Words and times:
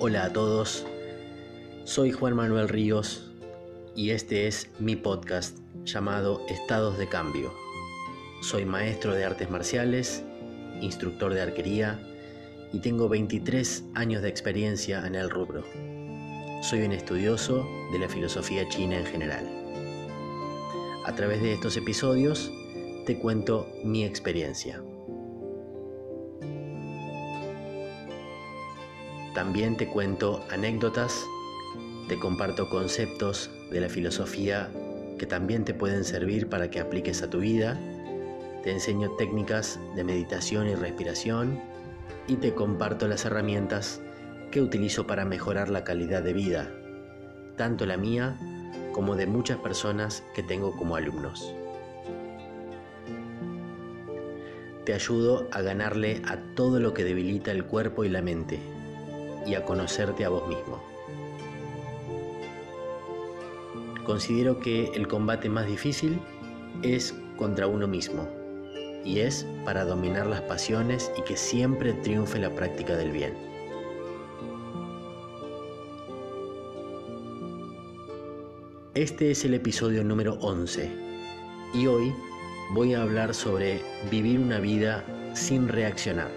Hola 0.00 0.26
a 0.26 0.32
todos, 0.32 0.86
soy 1.84 2.12
Juan 2.12 2.36
Manuel 2.36 2.68
Ríos 2.68 3.32
y 3.96 4.10
este 4.10 4.46
es 4.46 4.70
mi 4.78 4.94
podcast 4.94 5.58
llamado 5.84 6.40
Estados 6.48 6.98
de 6.98 7.08
Cambio. 7.08 7.52
Soy 8.40 8.64
maestro 8.64 9.12
de 9.14 9.24
artes 9.24 9.50
marciales, 9.50 10.22
instructor 10.80 11.34
de 11.34 11.42
arquería 11.42 12.00
y 12.72 12.78
tengo 12.78 13.08
23 13.08 13.86
años 13.94 14.22
de 14.22 14.28
experiencia 14.28 15.04
en 15.04 15.16
el 15.16 15.28
rubro. 15.30 15.64
Soy 16.62 16.82
un 16.82 16.92
estudioso 16.92 17.68
de 17.90 17.98
la 17.98 18.08
filosofía 18.08 18.68
china 18.68 18.98
en 18.98 19.06
general. 19.06 19.48
A 21.06 21.14
través 21.16 21.42
de 21.42 21.54
estos 21.54 21.76
episodios 21.76 22.52
te 23.08 23.16
cuento 23.16 23.66
mi 23.84 24.04
experiencia. 24.04 24.82
También 29.32 29.78
te 29.78 29.88
cuento 29.88 30.44
anécdotas, 30.50 31.24
te 32.06 32.18
comparto 32.18 32.68
conceptos 32.68 33.50
de 33.70 33.80
la 33.80 33.88
filosofía 33.88 34.70
que 35.18 35.24
también 35.24 35.64
te 35.64 35.72
pueden 35.72 36.04
servir 36.04 36.50
para 36.50 36.68
que 36.70 36.80
apliques 36.80 37.22
a 37.22 37.30
tu 37.30 37.38
vida, 37.38 37.80
te 38.62 38.72
enseño 38.72 39.12
técnicas 39.12 39.80
de 39.96 40.04
meditación 40.04 40.68
y 40.68 40.74
respiración 40.74 41.62
y 42.26 42.36
te 42.36 42.52
comparto 42.52 43.08
las 43.08 43.24
herramientas 43.24 44.02
que 44.50 44.60
utilizo 44.60 45.06
para 45.06 45.24
mejorar 45.24 45.70
la 45.70 45.82
calidad 45.82 46.22
de 46.22 46.34
vida, 46.34 46.70
tanto 47.56 47.86
la 47.86 47.96
mía 47.96 48.38
como 48.92 49.16
de 49.16 49.26
muchas 49.26 49.56
personas 49.56 50.22
que 50.34 50.42
tengo 50.42 50.76
como 50.76 50.94
alumnos. 50.94 51.54
Te 54.88 54.94
ayudo 54.94 55.46
a 55.52 55.60
ganarle 55.60 56.22
a 56.24 56.38
todo 56.54 56.80
lo 56.80 56.94
que 56.94 57.04
debilita 57.04 57.52
el 57.52 57.66
cuerpo 57.66 58.06
y 58.06 58.08
la 58.08 58.22
mente 58.22 58.58
y 59.44 59.52
a 59.52 59.62
conocerte 59.62 60.24
a 60.24 60.30
vos 60.30 60.48
mismo. 60.48 60.82
Considero 64.06 64.60
que 64.60 64.86
el 64.94 65.06
combate 65.06 65.50
más 65.50 65.66
difícil 65.66 66.18
es 66.82 67.14
contra 67.36 67.66
uno 67.66 67.86
mismo 67.86 68.26
y 69.04 69.18
es 69.18 69.46
para 69.66 69.84
dominar 69.84 70.26
las 70.26 70.40
pasiones 70.40 71.12
y 71.18 71.20
que 71.20 71.36
siempre 71.36 71.92
triunfe 71.92 72.38
la 72.38 72.48
práctica 72.48 72.96
del 72.96 73.12
bien. 73.12 73.34
Este 78.94 79.32
es 79.32 79.44
el 79.44 79.52
episodio 79.52 80.02
número 80.02 80.38
11 80.40 80.90
y 81.74 81.86
hoy 81.86 82.14
voy 82.70 82.94
a 82.94 83.02
hablar 83.02 83.34
sobre 83.34 83.82
vivir 84.10 84.38
una 84.38 84.58
vida 84.58 85.04
sin 85.34 85.68
reaccionar. 85.68 86.28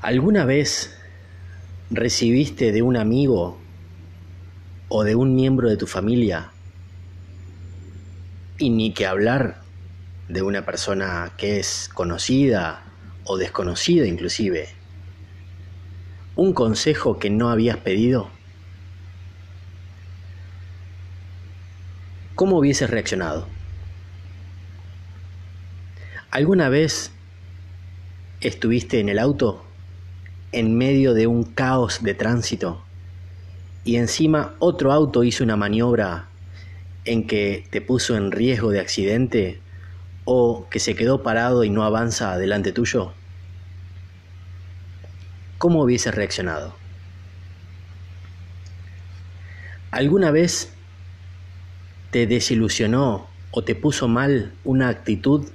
¿Alguna 0.00 0.44
vez 0.44 0.96
recibiste 1.90 2.72
de 2.72 2.82
un 2.82 2.96
amigo 2.96 3.58
o 4.88 5.04
de 5.04 5.14
un 5.14 5.34
miembro 5.34 5.68
de 5.68 5.76
tu 5.76 5.86
familia, 5.86 6.50
y 8.58 8.70
ni 8.70 8.92
que 8.92 9.06
hablar 9.06 9.62
de 10.28 10.42
una 10.42 10.64
persona 10.64 11.32
que 11.36 11.60
es 11.60 11.90
conocida 11.92 12.87
o 13.28 13.36
desconocida 13.36 14.06
inclusive, 14.06 14.68
un 16.34 16.52
consejo 16.54 17.18
que 17.18 17.30
no 17.30 17.50
habías 17.50 17.76
pedido? 17.76 18.30
¿Cómo 22.34 22.58
hubieses 22.58 22.88
reaccionado? 22.88 23.46
¿Alguna 26.30 26.68
vez 26.68 27.10
estuviste 28.40 29.00
en 29.00 29.08
el 29.08 29.18
auto 29.18 29.64
en 30.52 30.76
medio 30.76 31.12
de 31.14 31.26
un 31.26 31.44
caos 31.44 32.02
de 32.02 32.14
tránsito 32.14 32.82
y 33.84 33.96
encima 33.96 34.54
otro 34.58 34.92
auto 34.92 35.24
hizo 35.24 35.44
una 35.44 35.56
maniobra 35.56 36.28
en 37.04 37.26
que 37.26 37.66
te 37.70 37.80
puso 37.80 38.16
en 38.16 38.30
riesgo 38.30 38.70
de 38.70 38.80
accidente 38.80 39.60
o 40.24 40.66
que 40.70 40.78
se 40.78 40.94
quedó 40.94 41.22
parado 41.22 41.64
y 41.64 41.70
no 41.70 41.84
avanza 41.84 42.38
delante 42.38 42.72
tuyo? 42.72 43.12
¿Cómo 45.58 45.82
hubieses 45.82 46.14
reaccionado? 46.14 46.72
¿Alguna 49.90 50.30
vez 50.30 50.72
te 52.12 52.28
desilusionó 52.28 53.26
o 53.50 53.64
te 53.64 53.74
puso 53.74 54.06
mal 54.06 54.52
una 54.62 54.88
actitud 54.88 55.48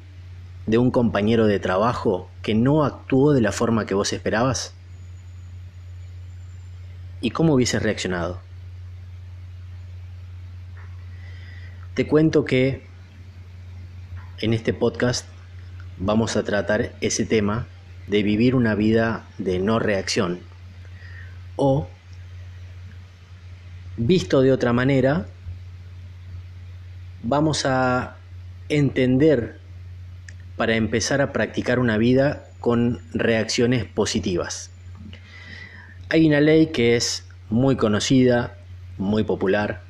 de 0.65 0.77
un 0.77 0.91
compañero 0.91 1.47
de 1.47 1.59
trabajo 1.59 2.29
que 2.41 2.53
no 2.53 2.83
actuó 2.83 3.31
de 3.31 3.39
la 3.39 3.53
forma 3.53 3.85
que 3.85 3.93
vos 3.93 4.11
esperabas? 4.11 4.73
¿Y 7.21 7.31
cómo 7.31 7.53
hubieses 7.53 7.81
reaccionado? 7.81 8.41
Te 11.93 12.05
cuento 12.07 12.43
que 12.43 12.85
en 14.41 14.53
este 14.53 14.73
podcast 14.73 15.25
vamos 15.97 16.35
a 16.35 16.43
tratar 16.43 16.93
ese 16.99 17.25
tema 17.25 17.67
de 18.07 18.23
vivir 18.23 18.55
una 18.55 18.75
vida 18.75 19.25
de 19.37 19.59
no 19.59 19.79
reacción 19.79 20.39
o 21.55 21.87
visto 23.97 24.41
de 24.41 24.51
otra 24.51 24.73
manera 24.73 25.27
vamos 27.23 27.65
a 27.65 28.17
entender 28.69 29.59
para 30.57 30.75
empezar 30.75 31.21
a 31.21 31.31
practicar 31.33 31.79
una 31.79 31.97
vida 31.97 32.45
con 32.59 33.01
reacciones 33.13 33.85
positivas. 33.85 34.71
Hay 36.09 36.27
una 36.27 36.41
ley 36.41 36.67
que 36.67 36.95
es 36.95 37.25
muy 37.49 37.75
conocida, 37.75 38.55
muy 38.97 39.23
popular, 39.23 39.81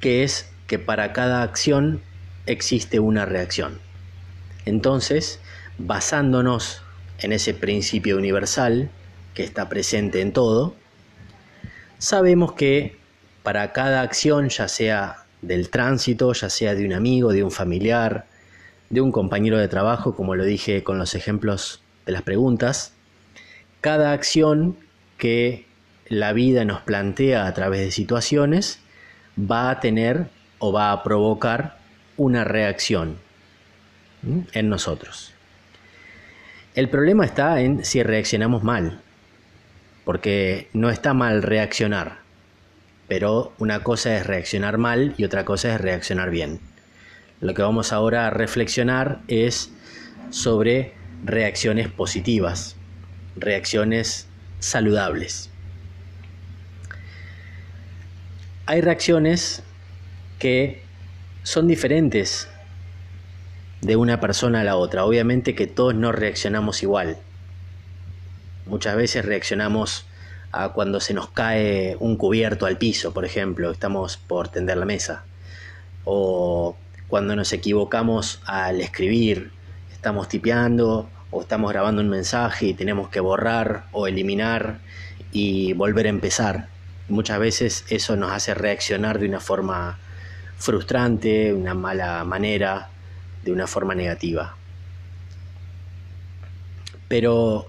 que 0.00 0.24
es 0.24 0.50
que 0.66 0.78
para 0.78 1.12
cada 1.12 1.42
acción 1.42 2.02
existe 2.46 3.00
una 3.00 3.26
reacción. 3.26 3.78
Entonces, 4.64 5.40
basándonos 5.86 6.82
en 7.18 7.32
ese 7.32 7.54
principio 7.54 8.16
universal 8.16 8.90
que 9.34 9.44
está 9.44 9.68
presente 9.68 10.20
en 10.20 10.32
todo, 10.32 10.74
sabemos 11.98 12.52
que 12.52 12.98
para 13.42 13.72
cada 13.72 14.02
acción, 14.02 14.48
ya 14.48 14.68
sea 14.68 15.24
del 15.40 15.70
tránsito, 15.70 16.32
ya 16.32 16.50
sea 16.50 16.74
de 16.74 16.84
un 16.84 16.92
amigo, 16.92 17.32
de 17.32 17.42
un 17.42 17.50
familiar, 17.50 18.26
de 18.90 19.00
un 19.00 19.12
compañero 19.12 19.58
de 19.58 19.68
trabajo, 19.68 20.14
como 20.14 20.34
lo 20.34 20.44
dije 20.44 20.82
con 20.82 20.98
los 20.98 21.14
ejemplos 21.14 21.82
de 22.04 22.12
las 22.12 22.22
preguntas, 22.22 22.92
cada 23.80 24.12
acción 24.12 24.76
que 25.16 25.66
la 26.08 26.32
vida 26.32 26.64
nos 26.64 26.82
plantea 26.82 27.46
a 27.46 27.54
través 27.54 27.80
de 27.80 27.90
situaciones 27.90 28.80
va 29.38 29.70
a 29.70 29.80
tener 29.80 30.28
o 30.58 30.72
va 30.72 30.92
a 30.92 31.02
provocar 31.02 31.78
una 32.16 32.44
reacción 32.44 33.16
en 34.52 34.68
nosotros. 34.68 35.32
El 36.76 36.88
problema 36.88 37.24
está 37.24 37.60
en 37.60 37.84
si 37.84 38.00
reaccionamos 38.04 38.62
mal, 38.62 39.00
porque 40.04 40.68
no 40.72 40.88
está 40.88 41.14
mal 41.14 41.42
reaccionar, 41.42 42.18
pero 43.08 43.52
una 43.58 43.82
cosa 43.82 44.16
es 44.16 44.24
reaccionar 44.24 44.78
mal 44.78 45.14
y 45.18 45.24
otra 45.24 45.44
cosa 45.44 45.74
es 45.74 45.80
reaccionar 45.80 46.30
bien. 46.30 46.60
Lo 47.40 47.54
que 47.54 47.62
vamos 47.62 47.92
ahora 47.92 48.28
a 48.28 48.30
reflexionar 48.30 49.20
es 49.26 49.72
sobre 50.30 50.94
reacciones 51.24 51.88
positivas, 51.88 52.76
reacciones 53.34 54.28
saludables. 54.60 55.50
Hay 58.66 58.80
reacciones 58.80 59.64
que 60.38 60.84
son 61.42 61.66
diferentes 61.66 62.48
de 63.80 63.96
una 63.96 64.20
persona 64.20 64.60
a 64.60 64.64
la 64.64 64.76
otra. 64.76 65.04
Obviamente 65.04 65.54
que 65.54 65.66
todos 65.66 65.94
no 65.94 66.12
reaccionamos 66.12 66.82
igual. 66.82 67.16
Muchas 68.66 68.96
veces 68.96 69.24
reaccionamos 69.24 70.06
a 70.52 70.70
cuando 70.70 71.00
se 71.00 71.14
nos 71.14 71.30
cae 71.30 71.96
un 72.00 72.16
cubierto 72.16 72.66
al 72.66 72.76
piso, 72.76 73.12
por 73.12 73.24
ejemplo, 73.24 73.70
estamos 73.70 74.16
por 74.16 74.48
tender 74.48 74.76
la 74.76 74.84
mesa. 74.84 75.24
O 76.04 76.76
cuando 77.08 77.36
nos 77.36 77.52
equivocamos 77.52 78.40
al 78.46 78.80
escribir, 78.80 79.52
estamos 79.92 80.28
tipeando 80.28 81.08
o 81.30 81.40
estamos 81.42 81.70
grabando 81.70 82.02
un 82.02 82.08
mensaje 82.08 82.66
y 82.66 82.74
tenemos 82.74 83.08
que 83.08 83.20
borrar 83.20 83.84
o 83.92 84.06
eliminar 84.06 84.78
y 85.32 85.72
volver 85.72 86.06
a 86.06 86.10
empezar. 86.10 86.68
Muchas 87.08 87.38
veces 87.38 87.84
eso 87.88 88.16
nos 88.16 88.32
hace 88.32 88.54
reaccionar 88.54 89.18
de 89.18 89.28
una 89.28 89.40
forma 89.40 89.98
frustrante, 90.58 91.52
una 91.52 91.74
mala 91.74 92.24
manera, 92.24 92.90
de 93.42 93.52
una 93.52 93.66
forma 93.66 93.94
negativa. 93.94 94.56
Pero 97.08 97.68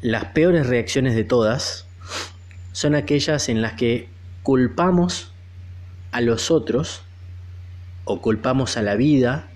las 0.00 0.26
peores 0.26 0.66
reacciones 0.66 1.14
de 1.14 1.24
todas 1.24 1.86
son 2.72 2.94
aquellas 2.94 3.48
en 3.48 3.62
las 3.62 3.74
que 3.74 4.08
culpamos 4.42 5.32
a 6.12 6.20
los 6.20 6.50
otros 6.50 7.02
o 8.04 8.20
culpamos 8.20 8.76
a 8.76 8.82
la 8.82 8.94
vida 8.94 9.48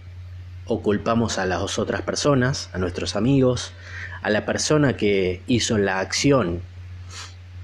o 0.67 0.83
culpamos 0.83 1.39
a 1.39 1.47
las 1.47 1.79
otras 1.79 2.03
personas, 2.03 2.71
a 2.73 2.79
nuestros 2.79 3.17
amigos, 3.17 3.73
a 4.23 4.31
la 4.31 4.45
persona 4.45 4.97
que 4.97 5.43
hizo 5.47 5.79
la 5.79 6.01
acción 6.01 6.61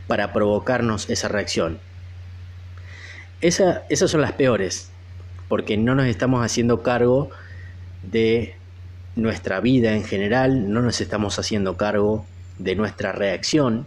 para 0.06 0.32
provocarnos 0.32 1.08
esa 1.10 1.28
reacción. 1.28 1.78
esas 3.40 4.10
son 4.10 4.20
las 4.20 4.32
peores, 4.32 4.90
porque 5.48 5.76
no 5.76 5.94
nos 5.94 6.06
estamos 6.06 6.44
haciendo 6.44 6.82
cargo 6.82 7.30
de 8.10 8.54
nuestra 9.16 9.60
vida 9.60 9.92
en 9.92 10.04
general, 10.04 10.72
no 10.72 10.80
nos 10.82 11.00
estamos 11.00 11.38
haciendo 11.38 11.76
cargo 11.76 12.26
de 12.58 12.74
nuestra 12.74 13.12
reacción, 13.12 13.86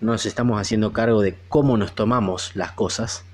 no 0.00 0.12
nos 0.12 0.26
estamos 0.26 0.60
haciendo 0.60 0.92
cargo 0.92 1.22
de 1.22 1.36
cómo 1.48 1.76
nos 1.76 1.94
tomamos 1.94 2.52
las 2.54 2.72
cosas, 2.72 3.24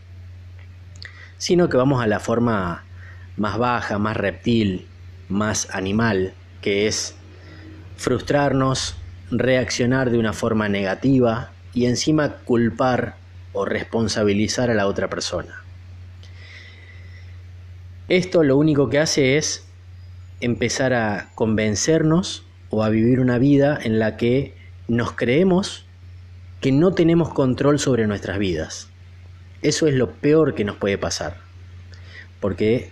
sino 1.39 1.69
que 1.69 1.77
vamos 1.77 2.03
a 2.03 2.07
la 2.07 2.21
forma 2.21 2.85
más 3.37 3.59
baja, 3.59 3.99
más 3.99 4.17
reptil, 4.17 4.87
más 5.29 5.69
animal, 5.75 6.35
que 6.61 6.87
es 6.87 7.15
frustrarnos, 7.97 8.97
reaccionar 9.31 10.11
de 10.11 10.19
una 10.19 10.33
forma 10.33 10.69
negativa 10.69 11.53
y 11.75 11.87
encima 11.87 12.37
culpar 12.45 13.17
o 13.53 13.65
responsabilizar 13.65 14.71
a 14.71 14.75
la 14.75 14.87
otra 14.87 15.09
persona. 15.09 15.63
Esto 18.09 18.43
lo 18.43 18.57
único 18.57 18.91
que 18.91 18.99
hace 18.99 19.39
es 19.39 19.67
empezar 20.43 20.93
a 20.93 21.31
convencernos 21.35 22.45
o 22.71 22.83
a 22.83 22.91
vivir 22.91 23.21
una 23.21 23.39
vida 23.39 23.79
en 23.83 23.99
la 23.99 24.17
que 24.17 24.55
nos 24.89 25.13
creemos 25.13 25.87
que 26.61 26.73
no 26.73 26.93
tenemos 26.93 27.33
control 27.33 27.79
sobre 27.79 28.07
nuestras 28.07 28.39
vidas. 28.39 28.89
Eso 29.63 29.87
es 29.87 29.95
lo 29.95 30.11
peor 30.11 30.55
que 30.55 30.65
nos 30.65 30.77
puede 30.77 30.99
pasar. 30.99 31.37
Porque 32.41 32.91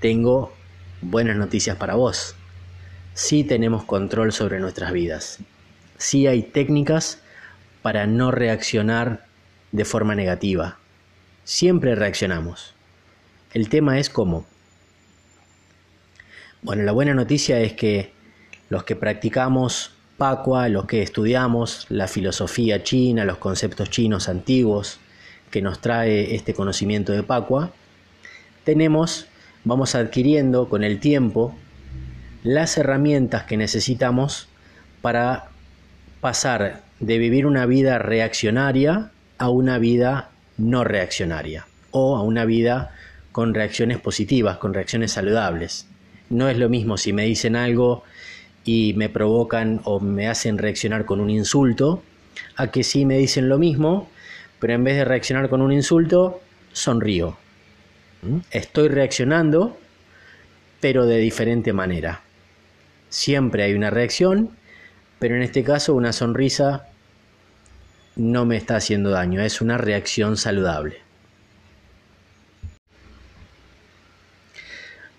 tengo 0.00 0.52
buenas 1.00 1.36
noticias 1.36 1.76
para 1.76 1.94
vos. 1.94 2.34
Sí 3.14 3.44
tenemos 3.44 3.84
control 3.84 4.32
sobre 4.32 4.58
nuestras 4.58 4.92
vidas. 4.92 5.38
Sí 5.98 6.26
hay 6.26 6.42
técnicas 6.42 7.20
para 7.82 8.06
no 8.06 8.30
reaccionar 8.30 9.26
de 9.72 9.84
forma 9.84 10.14
negativa. 10.14 10.78
Siempre 11.44 11.94
reaccionamos. 11.94 12.74
El 13.52 13.68
tema 13.68 13.98
es 13.98 14.10
cómo. 14.10 14.46
Bueno, 16.60 16.82
la 16.82 16.90
buena 16.90 17.14
noticia 17.14 17.60
es 17.60 17.74
que 17.74 18.12
los 18.68 18.82
que 18.82 18.96
practicamos 18.96 19.92
Pacua, 20.16 20.68
los 20.68 20.86
que 20.86 21.02
estudiamos 21.02 21.86
la 21.88 22.08
filosofía 22.08 22.82
china, 22.82 23.24
los 23.24 23.38
conceptos 23.38 23.90
chinos 23.90 24.28
antiguos 24.28 24.98
que 25.52 25.62
nos 25.62 25.80
trae 25.80 26.34
este 26.34 26.54
conocimiento 26.54 27.12
de 27.12 27.22
Pacua, 27.22 27.70
tenemos, 28.64 29.28
vamos 29.62 29.94
adquiriendo 29.94 30.68
con 30.68 30.82
el 30.82 30.98
tiempo 30.98 31.54
las 32.42 32.76
herramientas 32.76 33.44
que 33.44 33.56
necesitamos 33.56 34.48
para 35.00 35.50
pasar 36.20 36.82
de 36.98 37.18
vivir 37.18 37.46
una 37.46 37.66
vida 37.66 38.00
reaccionaria 38.00 39.12
a 39.38 39.48
una 39.48 39.78
vida 39.78 40.30
no 40.56 40.82
reaccionaria 40.82 41.68
o 41.92 42.16
a 42.16 42.22
una 42.22 42.44
vida 42.44 42.92
con 43.30 43.54
reacciones 43.54 44.00
positivas, 44.00 44.58
con 44.58 44.74
reacciones 44.74 45.12
saludables. 45.12 45.86
No 46.30 46.48
es 46.48 46.58
lo 46.58 46.68
mismo 46.68 46.96
si 46.96 47.12
me 47.12 47.24
dicen 47.24 47.56
algo 47.56 48.04
y 48.64 48.92
me 48.94 49.08
provocan 49.08 49.80
o 49.84 50.00
me 50.00 50.28
hacen 50.28 50.58
reaccionar 50.58 51.04
con 51.04 51.20
un 51.20 51.30
insulto, 51.30 52.02
a 52.56 52.70
que 52.70 52.84
si 52.84 53.04
me 53.04 53.16
dicen 53.18 53.48
lo 53.48 53.58
mismo, 53.58 54.10
pero 54.58 54.74
en 54.74 54.84
vez 54.84 54.96
de 54.96 55.04
reaccionar 55.04 55.48
con 55.48 55.62
un 55.62 55.72
insulto, 55.72 56.40
sonrío. 56.72 57.36
¿Mm? 58.22 58.38
Estoy 58.50 58.88
reaccionando, 58.88 59.78
pero 60.80 61.06
de 61.06 61.18
diferente 61.18 61.72
manera. 61.72 62.20
Siempre 63.08 63.62
hay 63.62 63.74
una 63.74 63.90
reacción, 63.90 64.50
pero 65.18 65.34
en 65.34 65.42
este 65.42 65.64
caso 65.64 65.94
una 65.94 66.12
sonrisa 66.12 66.88
no 68.16 68.44
me 68.44 68.56
está 68.56 68.76
haciendo 68.76 69.10
daño, 69.10 69.40
es 69.40 69.60
una 69.60 69.78
reacción 69.78 70.36
saludable. 70.36 71.07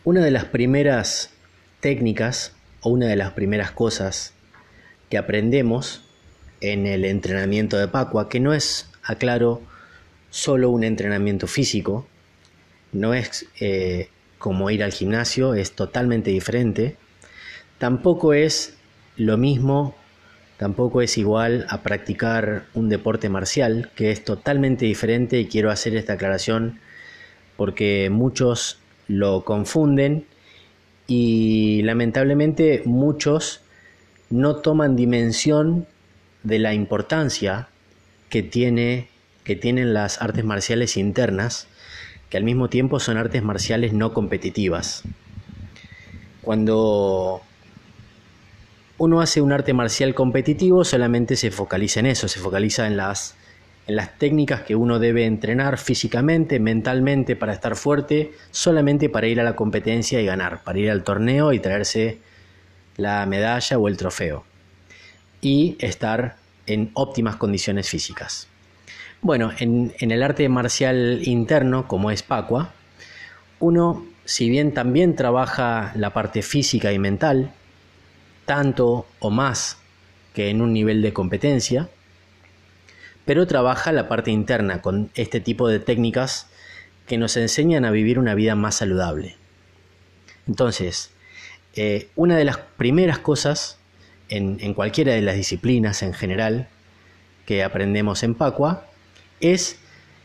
Una 0.05 0.23
de 0.23 0.31
las 0.31 0.45
primeras 0.45 1.29
técnicas 1.81 2.53
o 2.79 2.89
una 2.89 3.07
de 3.07 3.17
las 3.17 3.31
primeras 3.33 3.71
cosas 3.71 4.33
que 5.09 5.17
aprendemos 5.17 6.01
en 6.61 6.87
el 6.87 7.03
entrenamiento 7.03 7.77
de 7.77 7.89
Pacua, 7.89 8.29
que 8.29 8.39
no 8.39 8.53
es, 8.53 8.89
aclaro, 9.03 9.61
solo 10.29 10.69
un 10.69 10.85
entrenamiento 10.85 11.47
físico, 11.47 12.07
no 12.93 13.13
es 13.13 13.45
eh, 13.59 14.07
como 14.37 14.69
ir 14.69 14.83
al 14.83 14.93
gimnasio, 14.93 15.53
es 15.53 15.73
totalmente 15.73 16.31
diferente, 16.31 16.95
tampoco 17.77 18.33
es 18.33 18.77
lo 19.17 19.37
mismo, 19.37 19.95
tampoco 20.55 21.01
es 21.01 21.17
igual 21.17 21.65
a 21.67 21.81
practicar 21.81 22.67
un 22.73 22.87
deporte 22.87 23.27
marcial, 23.27 23.91
que 23.95 24.11
es 24.11 24.23
totalmente 24.23 24.85
diferente 24.85 25.39
y 25.41 25.47
quiero 25.47 25.71
hacer 25.71 25.97
esta 25.97 26.13
aclaración 26.13 26.79
porque 27.57 28.09
muchos 28.09 28.79
lo 29.09 29.44
confunden 29.44 30.25
y 31.07 31.81
lamentablemente 31.81 32.83
muchos 32.85 33.61
no 34.29 34.57
toman 34.57 34.95
dimensión 34.95 35.88
de 36.44 36.59
la 36.59 36.73
importancia 36.73 37.67
que, 38.29 38.44
tiene, 38.44 39.09
que 39.44 39.56
tienen 39.56 39.94
las 39.94 40.21
artes 40.21 40.45
marciales 40.45 40.95
internas, 40.95 41.67
que 42.29 42.38
al 42.38 42.44
mismo 42.44 42.69
tiempo 42.69 43.00
son 43.00 43.17
artes 43.17 43.44
marciales 43.44 43.91
no 43.91 44.13
competitivas. 44.13 45.03
Cuando 46.44 47.41
uno 49.00 49.21
hace 49.21 49.41
un 49.41 49.51
arte 49.51 49.73
marcial 49.73 50.13
competitivo, 50.13 50.85
solamente 50.85 51.35
se 51.35 51.50
focaliza 51.50 52.00
en 52.01 52.06
eso, 52.06 52.27
se 52.27 52.39
focaliza 52.39 52.85
en 52.85 52.97
las 52.97 53.35
en 53.89 53.95
las 53.95 54.19
técnicas 54.19 54.62
que 54.62 54.75
uno 54.75 55.00
debe 55.00 55.25
entrenar 55.25 55.80
físicamente, 55.80 56.59
mentalmente 56.59 57.36
para 57.36 57.53
estar 57.53 57.75
fuerte, 57.75 58.33
solamente 58.51 59.09
para 59.09 59.25
ir 59.25 59.39
a 59.41 59.44
la 59.44 59.56
competencia 59.56 60.21
y 60.21 60.25
ganar, 60.27 60.63
para 60.63 60.77
ir 60.77 60.91
al 60.91 61.03
torneo 61.03 61.53
y 61.53 61.59
traerse 61.59 62.19
la 62.97 63.25
medalla 63.25 63.80
o 63.80 63.88
el 63.88 63.97
trofeo. 63.97 64.45
Y 65.41 65.75
estar 65.80 66.36
en 66.68 66.91
óptimas 66.94 67.38
condiciones 67.38 67.89
físicas. 67.89 68.47
Bueno, 69.23 69.49
en, 69.57 69.92
en 69.97 70.11
el 70.11 70.21
arte 70.21 70.47
marcial 70.49 71.21
interno, 71.23 71.87
como 71.87 72.11
es 72.11 72.21
Pacua, 72.21 72.71
uno, 73.59 74.06
si 74.23 74.52
bien 74.52 74.71
también 74.71 75.16
trabaja 75.16 75.94
la 75.95 76.13
parte 76.13 76.44
física 76.44 76.94
y 76.94 76.99
mental, 76.99 77.54
tanto 78.45 79.07
o 79.18 79.31
más 79.31 79.78
que 80.35 80.49
en 80.52 80.61
un 80.61 80.73
nivel 80.73 81.02
de 81.02 81.11
competencia, 81.11 81.90
pero 83.30 83.45
trabaja 83.45 83.92
la 83.92 84.07
parte 84.07 84.31
interna 84.31 84.81
con 84.81 85.12
este 85.14 85.40
tipo 85.40 85.68
de 85.68 85.80
técnicas 85.80 86.48
que 87.06 87.19
nos 87.19 87.38
enseñan 87.38 87.86
a 87.86 87.92
vivir 87.92 88.18
una 88.18 88.33
vida 88.33 88.56
más 88.56 88.74
saludable. 88.74 89.38
Entonces, 90.48 91.12
eh, 91.76 92.09
una 92.16 92.38
de 92.38 92.44
las 92.44 92.57
primeras 92.57 93.19
cosas 93.19 93.78
en, 94.30 94.57
en, 94.62 94.74
cualquiera 94.74 95.14
de 95.14 95.21
las 95.21 95.36
disciplinas 95.36 96.02
en 96.02 96.16
general 96.16 96.69
que 97.45 97.64
aprendemos 97.64 98.24
en 98.24 98.33
Pacua 98.33 98.88
es 99.42 99.78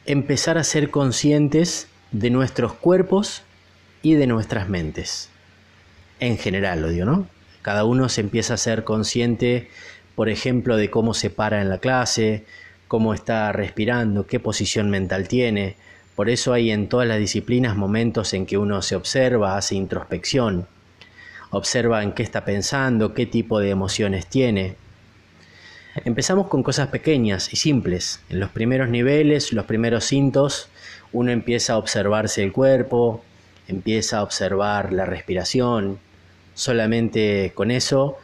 empezar 0.06 0.56
a 0.56 0.64
ser 0.64 0.88
conscientes 0.88 1.88
de 2.10 2.30
nuestros 2.30 2.72
cuerpos 2.72 3.42
y 4.00 4.14
de 4.14 4.26
nuestras 4.26 4.70
mentes. 4.70 5.28
En 6.20 6.38
general, 6.38 6.80
lo 6.80 6.88
digo, 6.88 7.04
¿no? 7.04 7.28
Cada 7.60 7.84
uno 7.84 8.08
se 8.08 8.22
empieza 8.22 8.54
a 8.54 8.56
ser 8.56 8.82
consciente, 8.82 9.68
por 10.14 10.30
ejemplo, 10.30 10.78
de 10.78 10.88
cómo 10.88 11.12
se 11.12 11.28
para 11.28 11.60
en 11.60 11.68
la 11.68 11.76
clase, 11.76 12.46
cómo 12.94 13.12
está 13.12 13.50
respirando, 13.50 14.28
qué 14.28 14.38
posición 14.38 14.88
mental 14.88 15.26
tiene. 15.26 15.74
Por 16.14 16.30
eso 16.30 16.52
hay 16.52 16.70
en 16.70 16.88
todas 16.88 17.08
las 17.08 17.18
disciplinas 17.18 17.74
momentos 17.74 18.32
en 18.34 18.46
que 18.46 18.56
uno 18.56 18.82
se 18.82 18.94
observa, 18.94 19.56
hace 19.56 19.74
introspección, 19.74 20.68
observa 21.50 22.04
en 22.04 22.12
qué 22.12 22.22
está 22.22 22.44
pensando, 22.44 23.12
qué 23.12 23.26
tipo 23.26 23.58
de 23.58 23.70
emociones 23.70 24.28
tiene. 24.28 24.76
Empezamos 26.04 26.46
con 26.46 26.62
cosas 26.62 26.86
pequeñas 26.86 27.52
y 27.52 27.56
simples. 27.56 28.20
En 28.28 28.38
los 28.38 28.50
primeros 28.50 28.88
niveles, 28.88 29.52
los 29.52 29.64
primeros 29.64 30.04
cintos, 30.04 30.68
uno 31.12 31.32
empieza 31.32 31.72
a 31.72 31.78
observarse 31.78 32.44
el 32.44 32.52
cuerpo, 32.52 33.24
empieza 33.66 34.18
a 34.18 34.22
observar 34.22 34.92
la 34.92 35.04
respiración. 35.04 35.98
Solamente 36.54 37.50
con 37.56 37.72
eso 37.72 38.18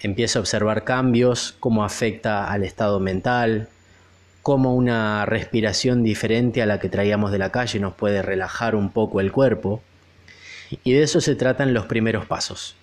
empieza 0.00 0.38
a 0.38 0.40
observar 0.40 0.84
cambios, 0.84 1.56
cómo 1.60 1.84
afecta 1.84 2.50
al 2.50 2.64
estado 2.64 3.00
mental, 3.00 3.68
cómo 4.48 4.74
una 4.74 5.26
respiración 5.26 6.02
diferente 6.02 6.62
a 6.62 6.66
la 6.66 6.80
que 6.80 6.88
traíamos 6.88 7.32
de 7.32 7.36
la 7.36 7.52
calle 7.52 7.80
nos 7.80 7.92
puede 7.92 8.22
relajar 8.22 8.74
un 8.76 8.88
poco 8.88 9.20
el 9.20 9.30
cuerpo. 9.30 9.82
Y 10.84 10.94
de 10.94 11.02
eso 11.02 11.20
se 11.20 11.34
tratan 11.34 11.74
los 11.74 11.84
primeros 11.84 12.24
pasos. 12.24 12.74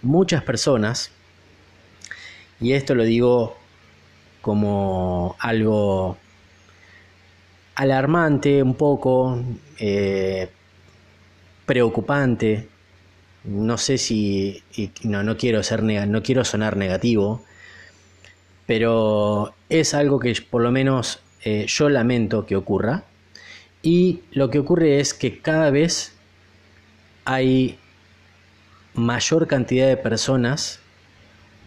Muchas 0.00 0.44
personas, 0.44 1.10
y 2.60 2.74
esto 2.74 2.94
lo 2.94 3.02
digo 3.02 3.56
como 4.42 5.34
algo 5.40 6.18
alarmante 7.74 8.62
un 8.62 8.76
poco, 8.76 9.42
eh, 9.80 10.50
preocupante. 11.66 12.68
No 13.42 13.76
sé 13.76 13.98
si, 13.98 14.62
no, 15.02 15.24
no, 15.24 15.36
quiero 15.36 15.64
ser, 15.64 15.82
no 15.82 16.22
quiero 16.22 16.44
sonar 16.44 16.76
negativo, 16.76 17.42
pero 18.66 19.54
es 19.68 19.94
algo 19.94 20.18
que 20.18 20.34
por 20.48 20.62
lo 20.62 20.70
menos 20.70 21.20
eh, 21.44 21.66
yo 21.68 21.88
lamento 21.88 22.46
que 22.46 22.56
ocurra. 22.56 23.04
Y 23.82 24.20
lo 24.30 24.50
que 24.50 24.60
ocurre 24.60 25.00
es 25.00 25.12
que 25.12 25.40
cada 25.40 25.70
vez 25.70 26.14
hay 27.24 27.78
mayor 28.94 29.46
cantidad 29.48 29.88
de 29.88 29.96
personas 29.96 30.80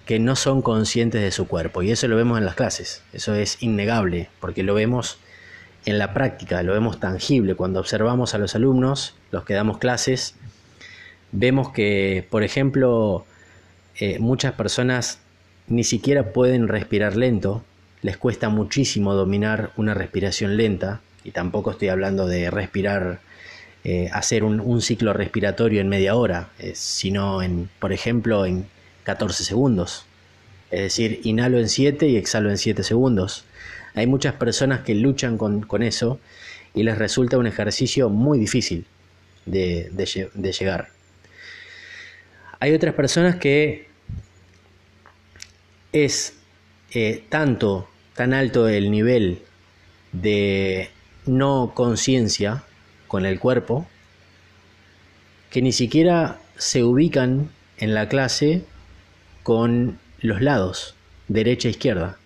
que 0.05 0.19
no 0.19 0.35
son 0.35 0.61
conscientes 0.61 1.21
de 1.21 1.31
su 1.31 1.47
cuerpo. 1.47 1.81
Y 1.81 1.91
eso 1.91 2.07
lo 2.07 2.15
vemos 2.15 2.37
en 2.37 2.45
las 2.45 2.55
clases. 2.55 3.03
Eso 3.11 3.33
es 3.33 3.61
innegable, 3.61 4.29
porque 4.39 4.63
lo 4.63 4.73
vemos 4.73 5.17
en 5.85 5.97
la 5.97 6.13
práctica, 6.13 6.61
lo 6.63 6.73
vemos 6.73 6.99
tangible. 6.99 7.55
Cuando 7.55 7.79
observamos 7.79 8.33
a 8.33 8.37
los 8.37 8.55
alumnos, 8.55 9.15
los 9.31 9.45
que 9.45 9.55
damos 9.55 9.79
clases, 9.79 10.35
vemos 11.31 11.71
que, 11.71 12.25
por 12.29 12.43
ejemplo, 12.43 13.25
eh, 13.99 14.19
muchas 14.19 14.53
personas 14.53 15.19
ni 15.67 15.83
siquiera 15.83 16.31
pueden 16.31 16.67
respirar 16.67 17.15
lento, 17.15 17.63
les 18.01 18.17
cuesta 18.17 18.49
muchísimo 18.49 19.13
dominar 19.13 19.71
una 19.77 19.93
respiración 19.93 20.57
lenta, 20.57 21.01
y 21.23 21.31
tampoco 21.31 21.71
estoy 21.71 21.89
hablando 21.89 22.27
de 22.27 22.51
respirar, 22.51 23.19
eh, 23.83 24.09
hacer 24.13 24.43
un, 24.43 24.81
ciclo 24.81 25.13
respiratorio 25.13 25.81
en 25.81 25.89
media 25.89 26.15
hora, 26.15 26.49
eh, 26.59 26.73
sino 26.75 27.41
en, 27.41 27.69
por 27.79 27.93
ejemplo, 27.93 28.45
en 28.45 28.67
14 29.03 29.43
segundos. 29.43 30.05
Es 30.71 30.81
decir, 30.81 31.21
inhalo 31.23 31.59
en 31.59 31.69
7 31.69 32.07
y 32.07 32.17
exhalo 32.17 32.49
en 32.49 32.57
7 32.57 32.83
segundos. 32.83 33.45
Hay 33.95 34.07
muchas 34.07 34.33
personas 34.33 34.81
que 34.81 34.93
luchan 34.93 35.37
con, 35.37 35.83
eso 35.83 36.19
y 36.73 36.83
les 36.83 36.97
resulta 36.97 37.37
un 37.37 37.47
ejercicio 37.47 38.09
muy 38.09 38.37
difícil 38.37 38.85
de, 39.45 39.89
llegar. 40.59 40.89
Hay 42.59 42.73
otras 42.73 42.93
personas 42.93 43.37
que 43.37 43.87
es 45.95 46.33
eh, 46.91 47.23
tanto, 47.29 47.87
tan 48.15 48.33
alto 48.33 48.67
el 48.67 48.91
nivel 48.91 49.39
de 50.11 50.89
no 51.25 51.71
conciencia 51.73 52.63
con 53.07 53.25
el 53.25 53.39
cuerpo, 53.39 53.87
que 55.49 55.61
ni 55.61 55.71
siquiera 55.71 56.37
se 56.57 56.83
ubican 56.83 57.49
en 57.77 57.93
la 57.93 58.09
clase 58.09 58.65
con 59.43 59.97
los 60.19 60.41
lados, 60.41 60.95
derecha 61.29 61.69
e 61.69 61.71
izquierda. 61.71 62.17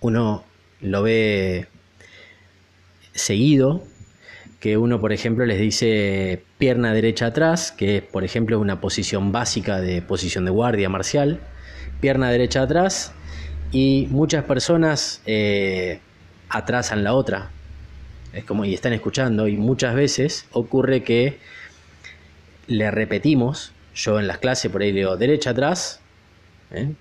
Uno 0.00 0.44
lo 0.80 1.02
ve 1.02 1.66
seguido, 3.14 3.82
que 4.60 4.76
uno, 4.76 5.00
por 5.00 5.12
ejemplo, 5.12 5.44
les 5.44 5.58
dice 5.58 6.44
pierna 6.56 6.94
derecha 6.94 7.26
atrás, 7.26 7.72
que 7.72 8.00
por 8.00 8.22
ejemplo 8.22 8.56
es 8.58 8.62
una 8.62 8.80
posición 8.80 9.32
básica 9.32 9.80
de 9.80 10.02
posición 10.02 10.44
de 10.44 10.52
guardia 10.52 10.88
marcial, 10.88 11.40
pierna 12.02 12.32
derecha 12.32 12.62
atrás, 12.62 13.12
y 13.70 14.08
muchas 14.10 14.44
personas 14.44 15.22
eh, 15.24 16.00
atrasan 16.48 17.04
la 17.04 17.14
otra, 17.14 17.50
es 18.32 18.44
como 18.44 18.64
y 18.64 18.74
están 18.74 18.92
escuchando, 18.92 19.46
y 19.46 19.56
muchas 19.56 19.94
veces 19.94 20.46
ocurre 20.50 21.04
que 21.04 21.38
le 22.66 22.90
repetimos, 22.90 23.72
yo 23.94 24.18
en 24.18 24.26
las 24.26 24.38
clases 24.38 24.72
por 24.72 24.82
ahí 24.82 24.90
digo 24.90 25.16
derecha 25.16 25.50
atrás, 25.50 26.00
¿eh? 26.72 26.92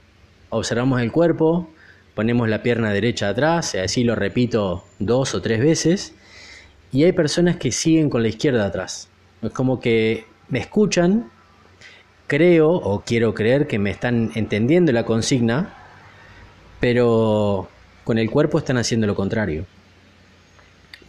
observamos 0.49 1.01
el 1.01 1.11
cuerpo, 1.11 1.67
ponemos 2.13 2.47
la 2.47 2.61
pierna 2.61 2.93
derecha 2.93 3.29
atrás, 3.29 3.73
así 3.73 4.03
lo 4.03 4.13
repito 4.13 4.85
dos 4.99 5.33
o 5.33 5.41
tres 5.41 5.61
veces, 5.61 6.13
y 6.91 7.05
hay 7.05 7.11
personas 7.11 7.55
que 7.55 7.71
siguen 7.71 8.11
con 8.11 8.21
la 8.21 8.27
izquierda 8.27 8.67
atrás. 8.67 9.09
Es 9.41 9.51
como 9.51 9.79
que 9.79 10.25
me 10.49 10.59
escuchan, 10.59 11.31
creo 12.31 12.69
o 12.69 13.01
quiero 13.01 13.33
creer 13.33 13.67
que 13.67 13.77
me 13.77 13.89
están 13.89 14.31
entendiendo 14.35 14.93
la 14.93 15.03
consigna, 15.03 15.73
pero 16.79 17.67
con 18.05 18.17
el 18.17 18.31
cuerpo 18.31 18.57
están 18.57 18.77
haciendo 18.77 19.05
lo 19.05 19.15
contrario. 19.15 19.65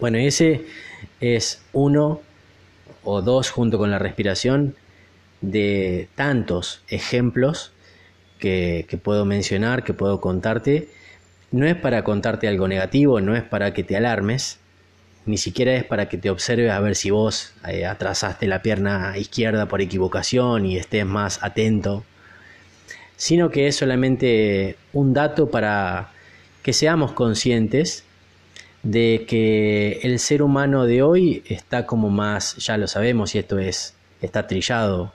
Bueno, 0.00 0.19
ese 0.19 0.62
es 1.21 1.62
uno 1.73 2.21
o 3.05 3.23
dos 3.23 3.50
junto 3.50 3.79
con 3.79 3.93
la 3.93 4.00
respiración 4.00 4.75
de 5.43 6.09
tantos 6.17 6.83
ejemplos 6.88 7.71
que, 8.41 8.85
puedo 9.00 9.25
mencionar, 9.25 9.85
que 9.85 9.95
puedo 9.95 10.21
contarte, 10.21 10.88
no 11.52 11.69
es 11.69 11.76
para 11.76 12.02
contarte 12.02 12.49
algo 12.49 12.67
negativo, 12.67 13.21
no 13.21 13.37
es 13.37 13.45
para 13.45 13.73
que 13.73 13.85
te 13.85 13.97
alarmes, 13.97 14.59
ni 15.25 15.38
siquiera 15.38 15.75
es 15.75 15.85
para 15.85 16.09
que 16.09 16.19
te 16.19 16.31
observes 16.31 16.71
a 16.71 16.81
ver 16.81 16.97
si 16.97 17.11
vos 17.11 17.52
eh, 17.69 17.87
atrasaste 17.87 18.47
la 18.47 18.62
pierna 18.62 19.17
izquierda 19.17 19.67
por 19.67 19.81
equivocación 19.81 20.67
y 20.67 20.76
estés 20.76 21.07
más 21.07 21.43
atento, 21.43 22.05
sino 23.17 23.50
que 23.50 23.69
es 23.69 23.76
solamente 23.76 24.76
un 24.93 25.12
dato 25.12 25.50
para 25.50 26.11
que 26.62 26.73
seamos 26.73 27.12
conscientes 27.12 28.05
de 28.83 29.25
que 29.29 30.00
el 30.02 30.19
ser 30.19 30.43
humano 30.43 30.87
de 30.87 31.02
hoy 31.02 31.45
está 31.47 31.87
como 31.87 32.11
más, 32.11 32.57
ya 32.57 32.76
lo 32.76 32.88
sabemos 32.88 33.35
y 33.35 33.38
esto 33.38 33.59
es, 33.59 33.95
está 34.21 34.47
trillado, 34.49 35.12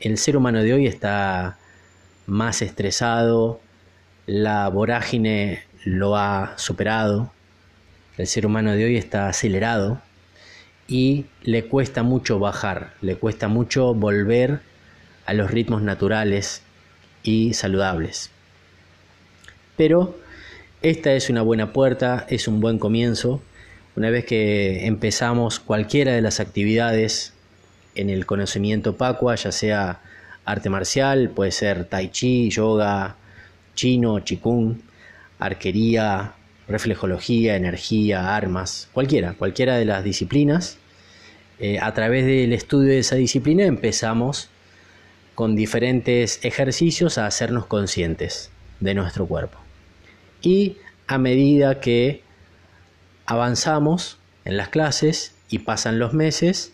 el 0.00 0.18
ser 0.18 0.36
humano 0.36 0.62
de 0.62 0.72
hoy 0.74 0.86
está 0.86 1.58
más 2.26 2.62
estresado, 2.62 3.60
la 4.26 4.68
vorágine 4.68 5.64
lo 5.84 6.16
ha 6.16 6.54
superado, 6.56 7.32
el 8.20 8.26
ser 8.26 8.44
humano 8.44 8.72
de 8.72 8.84
hoy 8.84 8.96
está 8.96 9.28
acelerado 9.28 10.00
y 10.86 11.24
le 11.42 11.64
cuesta 11.64 12.02
mucho 12.02 12.38
bajar, 12.38 12.92
le 13.00 13.16
cuesta 13.16 13.48
mucho 13.48 13.94
volver 13.94 14.60
a 15.24 15.32
los 15.32 15.50
ritmos 15.50 15.80
naturales 15.80 16.62
y 17.22 17.54
saludables. 17.54 18.30
Pero 19.76 20.18
esta 20.82 21.14
es 21.14 21.30
una 21.30 21.40
buena 21.40 21.72
puerta, 21.72 22.26
es 22.28 22.46
un 22.46 22.60
buen 22.60 22.78
comienzo. 22.78 23.40
Una 23.96 24.10
vez 24.10 24.26
que 24.26 24.86
empezamos 24.86 25.58
cualquiera 25.58 26.12
de 26.12 26.20
las 26.20 26.40
actividades 26.40 27.32
en 27.94 28.10
el 28.10 28.26
conocimiento 28.26 28.96
Pacua, 28.96 29.34
ya 29.36 29.50
sea 29.50 30.00
arte 30.44 30.68
marcial, 30.68 31.30
puede 31.30 31.52
ser 31.52 31.86
tai 31.86 32.08
chi, 32.08 32.50
yoga, 32.50 33.16
chino, 33.74 34.20
chikung, 34.20 34.76
arquería, 35.38 36.34
reflejología, 36.70 37.56
energía, 37.56 38.36
armas, 38.36 38.88
cualquiera, 38.92 39.34
cualquiera 39.34 39.76
de 39.76 39.84
las 39.84 40.04
disciplinas. 40.04 40.78
Eh, 41.58 41.78
a 41.80 41.92
través 41.92 42.24
del 42.24 42.52
estudio 42.52 42.88
de 42.88 43.00
esa 43.00 43.16
disciplina 43.16 43.64
empezamos 43.64 44.48
con 45.34 45.56
diferentes 45.56 46.42
ejercicios 46.44 47.18
a 47.18 47.26
hacernos 47.26 47.66
conscientes 47.66 48.50
de 48.78 48.94
nuestro 48.94 49.26
cuerpo. 49.26 49.58
Y 50.42 50.76
a 51.06 51.18
medida 51.18 51.80
que 51.80 52.22
avanzamos 53.26 54.18
en 54.44 54.56
las 54.56 54.68
clases 54.68 55.34
y 55.50 55.58
pasan 55.58 55.98
los 55.98 56.14
meses, 56.14 56.72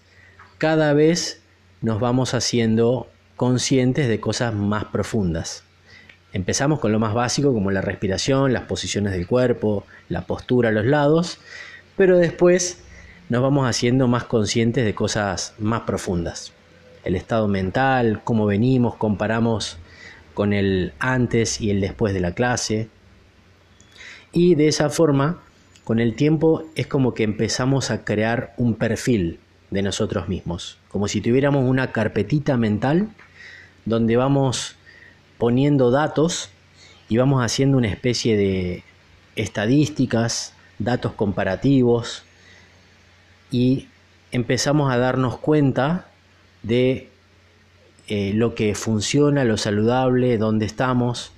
cada 0.58 0.92
vez 0.92 1.40
nos 1.80 2.00
vamos 2.00 2.34
haciendo 2.34 3.08
conscientes 3.36 4.08
de 4.08 4.20
cosas 4.20 4.54
más 4.54 4.86
profundas. 4.86 5.65
Empezamos 6.32 6.80
con 6.80 6.92
lo 6.92 6.98
más 6.98 7.14
básico 7.14 7.52
como 7.52 7.70
la 7.70 7.80
respiración, 7.80 8.52
las 8.52 8.64
posiciones 8.64 9.12
del 9.12 9.26
cuerpo, 9.26 9.84
la 10.08 10.22
postura 10.22 10.68
a 10.68 10.72
los 10.72 10.84
lados, 10.84 11.38
pero 11.96 12.18
después 12.18 12.82
nos 13.28 13.42
vamos 13.42 13.68
haciendo 13.68 14.06
más 14.06 14.24
conscientes 14.24 14.84
de 14.84 14.94
cosas 14.94 15.54
más 15.58 15.82
profundas. 15.82 16.52
El 17.04 17.16
estado 17.16 17.48
mental, 17.48 18.20
cómo 18.24 18.46
venimos, 18.46 18.96
comparamos 18.96 19.78
con 20.34 20.52
el 20.52 20.92
antes 20.98 21.60
y 21.60 21.70
el 21.70 21.80
después 21.80 22.12
de 22.12 22.20
la 22.20 22.32
clase. 22.32 22.88
Y 24.32 24.54
de 24.54 24.68
esa 24.68 24.90
forma, 24.90 25.40
con 25.84 25.98
el 25.98 26.14
tiempo 26.14 26.64
es 26.74 26.86
como 26.86 27.14
que 27.14 27.22
empezamos 27.22 27.90
a 27.90 28.04
crear 28.04 28.52
un 28.58 28.74
perfil 28.74 29.40
de 29.70 29.82
nosotros 29.82 30.28
mismos, 30.28 30.78
como 30.88 31.08
si 31.08 31.20
tuviéramos 31.20 31.64
una 31.64 31.92
carpetita 31.92 32.56
mental 32.56 33.08
donde 33.84 34.16
vamos 34.16 34.75
poniendo 35.38 35.90
datos 35.90 36.50
y 37.08 37.16
vamos 37.16 37.44
haciendo 37.44 37.78
una 37.78 37.88
especie 37.88 38.36
de 38.36 38.82
estadísticas, 39.36 40.54
datos 40.78 41.12
comparativos 41.12 42.24
y 43.50 43.88
empezamos 44.32 44.92
a 44.92 44.98
darnos 44.98 45.38
cuenta 45.38 46.08
de 46.62 47.10
eh, 48.08 48.32
lo 48.34 48.54
que 48.54 48.74
funciona, 48.74 49.44
lo 49.44 49.56
saludable, 49.56 50.38
dónde 50.38 50.66
estamos, 50.66 51.32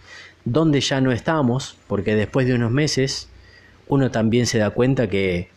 dónde 0.44 0.80
ya 0.80 1.00
no 1.00 1.12
estamos, 1.12 1.76
porque 1.86 2.14
después 2.14 2.46
de 2.46 2.54
unos 2.54 2.70
meses 2.70 3.28
uno 3.86 4.10
también 4.10 4.46
se 4.46 4.58
da 4.58 4.70
cuenta 4.70 5.08
que 5.08 5.48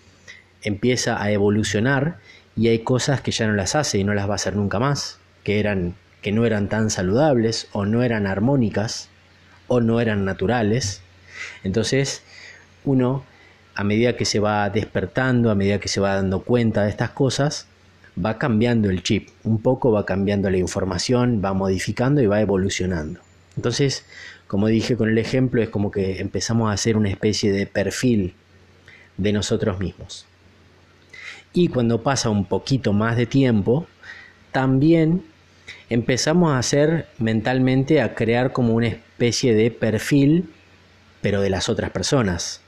empieza 0.61 1.21
a 1.21 1.31
evolucionar 1.31 2.19
y 2.55 2.67
hay 2.67 2.79
cosas 2.79 3.21
que 3.21 3.31
ya 3.31 3.47
no 3.47 3.53
las 3.53 3.75
hace 3.75 3.97
y 3.97 4.03
no 4.03 4.13
las 4.13 4.27
va 4.27 4.33
a 4.33 4.35
hacer 4.35 4.55
nunca 4.55 4.79
más, 4.79 5.19
que 5.43 5.59
eran 5.59 5.95
que 6.21 6.31
no 6.31 6.45
eran 6.45 6.69
tan 6.69 6.89
saludables 6.89 7.67
o 7.71 7.85
no 7.85 8.03
eran 8.03 8.27
armónicas 8.27 9.09
o 9.67 9.81
no 9.81 9.99
eran 10.01 10.25
naturales 10.25 11.01
Entonces, 11.63 12.23
uno, 12.83 13.23
a 13.75 13.83
medida 13.83 14.15
que 14.15 14.25
se 14.25 14.39
va 14.39 14.69
despertando, 14.69 15.49
a 15.49 15.55
medida 15.55 15.79
que 15.79 15.87
se 15.87 15.99
va 15.99 16.15
dando 16.15 16.41
cuenta 16.41 16.83
de 16.83 16.89
estas 16.89 17.11
cosas, 17.11 17.67
va 18.23 18.37
cambiando 18.37 18.89
el 18.89 19.03
chip, 19.03 19.29
un 19.43 19.61
poco 19.61 19.91
va 19.91 20.05
cambiando 20.05 20.49
la 20.49 20.57
información, 20.57 21.41
va 21.43 21.53
modificando 21.53 22.21
y 22.21 22.27
va 22.27 22.41
evolucionando. 22.41 23.21
Entonces, 23.55 24.05
como 24.47 24.67
dije 24.67 24.97
con 24.97 25.09
el 25.09 25.17
ejemplo, 25.17 25.61
es 25.61 25.69
como 25.69 25.91
que 25.91 26.19
empezamos 26.19 26.69
a 26.69 26.73
hacer 26.73 26.97
una 26.97 27.09
especie 27.09 27.51
de 27.51 27.65
perfil 27.65 28.33
de 29.17 29.33
nosotros 29.33 29.79
mismos. 29.79 30.25
Y 31.53 31.67
cuando 31.67 32.01
pasa 32.01 32.29
un 32.29 32.45
poquito 32.45 32.93
más 32.93 33.17
de 33.17 33.25
tiempo, 33.25 33.87
también 34.51 35.23
empezamos 35.91 36.53
a 36.53 36.57
hacer 36.57 37.07
mentalmente 37.19 38.01
a 38.01 38.15
crear 38.15 38.53
como 38.53 38.73
una 38.73 38.87
especie 38.87 39.53
de 39.53 39.71
perfil, 39.71 40.49
pero 41.21 41.41
de 41.41 41.49
las 41.49 41.67
otras 41.67 41.91
personas, 41.91 42.61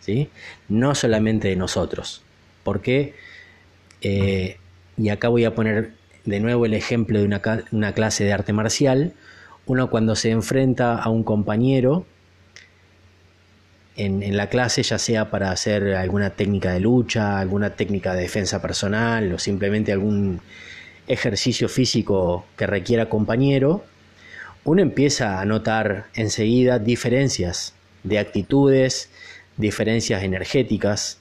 ¿sí? 0.00 0.28
no 0.68 0.94
solamente 0.94 1.48
de 1.48 1.56
nosotros. 1.56 2.22
Porque, 2.64 3.14
eh, 4.02 4.58
y 4.98 5.08
acá 5.08 5.28
voy 5.28 5.46
a 5.46 5.54
poner 5.54 5.92
de 6.26 6.40
nuevo 6.40 6.66
el 6.66 6.74
ejemplo 6.74 7.18
de 7.18 7.24
una, 7.24 7.40
una 7.72 7.94
clase 7.94 8.24
de 8.24 8.34
arte 8.34 8.52
marcial, 8.52 9.14
uno 9.64 9.88
cuando 9.88 10.14
se 10.14 10.30
enfrenta 10.30 10.98
a 10.98 11.08
un 11.08 11.24
compañero, 11.24 12.04
en, 13.96 14.36
la 14.36 14.48
clase, 14.48 14.82
ya 14.82 14.98
sea 14.98 15.30
para 15.30 15.50
hacer 15.50 15.94
alguna 15.94 16.30
técnica 16.30 16.72
de 16.72 16.80
lucha, 16.80 17.40
alguna 17.40 17.70
técnica 17.70 18.14
de 18.14 18.22
defensa 18.22 18.60
personal 18.60 19.32
o 19.32 19.38
simplemente 19.38 19.90
algún 19.90 20.40
ejercicio 21.08 21.68
físico 21.68 22.44
que 22.56 22.66
requiera 22.66 23.08
compañero, 23.08 23.84
uno 24.64 24.82
empieza 24.82 25.40
a 25.40 25.44
notar 25.44 26.06
enseguida 26.14 26.78
diferencias 26.78 27.74
de 28.04 28.18
actitudes, 28.18 29.10
diferencias 29.56 30.22
energéticas, 30.22 31.18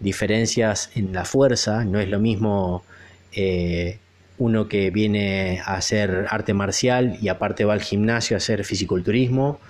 diferencias 0.00 0.90
en 0.94 1.12
la 1.12 1.24
fuerza. 1.24 1.84
No 1.84 2.00
es 2.00 2.08
lo 2.08 2.20
mismo 2.20 2.84
eh, 3.32 3.98
uno 4.38 4.68
que 4.68 4.90
viene 4.90 5.60
a 5.64 5.74
hacer 5.74 6.26
arte 6.28 6.54
marcial 6.54 7.18
y 7.20 7.28
aparte 7.28 7.64
va 7.64 7.74
al 7.74 7.82
gimnasio 7.82 8.36
a 8.36 8.38
hacer 8.38 8.64
fisiculturismo 8.64 9.60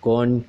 con 0.00 0.46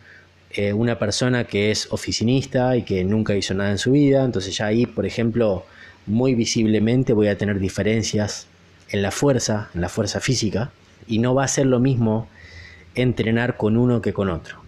eh, 0.52 0.74
una 0.74 0.98
persona 0.98 1.46
que 1.46 1.72
es 1.72 1.92
oficinista 1.92 2.78
y 2.78 2.84
que 2.84 3.04
nunca 3.04 3.36
hizo 3.36 3.54
nada 3.54 3.72
en 3.72 3.78
su 3.78 3.92
vida, 3.92 4.24
entonces 4.24 4.56
ya 4.56 4.68
ahí, 4.68 4.86
por 4.86 5.06
ejemplo, 5.06 5.66
muy 6.06 6.36
visiblemente 6.36 7.14
voy 7.14 7.28
a 7.28 7.38
tener 7.38 7.60
diferencias 7.60 8.48
en 8.90 9.02
la 9.02 9.12
fuerza, 9.12 9.70
en 9.74 9.82
la 9.82 9.90
fuerza 9.90 10.20
física, 10.20 10.72
y 11.08 11.20
no 11.20 11.36
va 11.36 11.44
a 11.44 11.48
ser 11.48 11.66
lo 11.66 11.80
mismo 11.80 12.28
entrenar 12.96 13.58
con 13.58 13.78
uno 13.78 14.02
que 14.02 14.14
con 14.14 14.30
otro. 14.30 14.62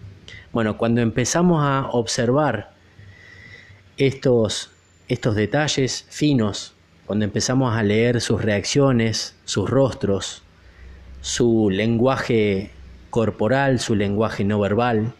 Bueno, 0.52 0.78
cuando 0.78 1.00
empezamos 1.00 1.62
a 1.62 1.88
observar 1.92 2.72
estos, 3.96 4.70
estos 5.08 5.34
detalles 5.34 6.06
finos, 6.08 6.74
cuando 7.06 7.24
empezamos 7.24 7.76
a 7.76 7.82
leer 7.82 8.20
sus 8.20 8.42
reacciones, 8.42 9.34
sus 9.44 9.68
rostros, 9.68 10.42
su 11.20 11.70
lenguaje 11.70 12.70
corporal, 13.10 13.80
su 13.80 13.94
lenguaje 13.94 14.44
no 14.44 14.60
verbal, 14.60 15.12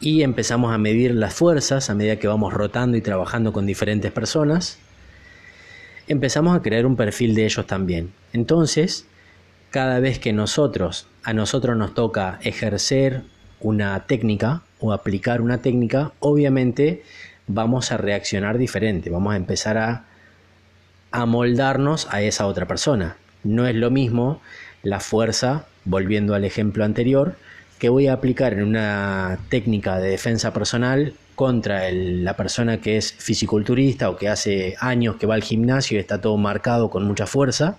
y 0.00 0.22
empezamos 0.22 0.72
a 0.72 0.78
medir 0.78 1.14
las 1.14 1.34
fuerzas 1.34 1.90
a 1.90 1.94
medida 1.94 2.16
que 2.16 2.28
vamos 2.28 2.52
rotando 2.54 2.96
y 2.96 3.02
trabajando 3.02 3.52
con 3.52 3.66
diferentes 3.66 4.12
personas, 4.12 4.78
empezamos 6.08 6.56
a 6.56 6.62
crear 6.62 6.86
un 6.86 6.96
perfil 6.96 7.34
de 7.34 7.44
ellos 7.44 7.66
también. 7.66 8.12
Entonces, 8.32 9.06
cada 9.70 10.00
vez 10.00 10.18
que 10.18 10.32
nosotros, 10.32 11.06
a 11.22 11.32
nosotros 11.32 11.76
nos 11.76 11.94
toca 11.94 12.38
ejercer 12.42 13.22
una 13.60 14.06
técnica 14.06 14.62
o 14.80 14.92
aplicar 14.92 15.40
una 15.40 15.58
técnica, 15.58 16.12
obviamente 16.20 17.02
vamos 17.46 17.92
a 17.92 17.96
reaccionar 17.96 18.58
diferente, 18.58 19.10
vamos 19.10 19.34
a 19.34 19.36
empezar 19.36 19.78
a 19.78 20.04
amoldarnos 21.10 22.08
a 22.10 22.22
esa 22.22 22.46
otra 22.46 22.66
persona. 22.66 23.16
No 23.44 23.66
es 23.66 23.74
lo 23.74 23.90
mismo 23.90 24.40
la 24.82 25.00
fuerza, 25.00 25.66
volviendo 25.84 26.34
al 26.34 26.44
ejemplo 26.44 26.84
anterior, 26.84 27.36
que 27.78 27.88
voy 27.88 28.08
a 28.08 28.12
aplicar 28.14 28.52
en 28.52 28.64
una 28.64 29.38
técnica 29.48 29.98
de 29.98 30.10
defensa 30.10 30.52
personal 30.52 31.14
contra 31.38 31.88
la 31.92 32.34
persona 32.34 32.80
que 32.80 32.96
es 32.96 33.12
fisiculturista 33.12 34.10
o 34.10 34.16
que 34.16 34.28
hace 34.28 34.74
años 34.80 35.14
que 35.14 35.26
va 35.28 35.36
al 35.36 35.44
gimnasio 35.44 35.96
y 35.96 36.00
está 36.00 36.20
todo 36.20 36.36
marcado 36.36 36.90
con 36.90 37.04
mucha 37.04 37.28
fuerza, 37.28 37.78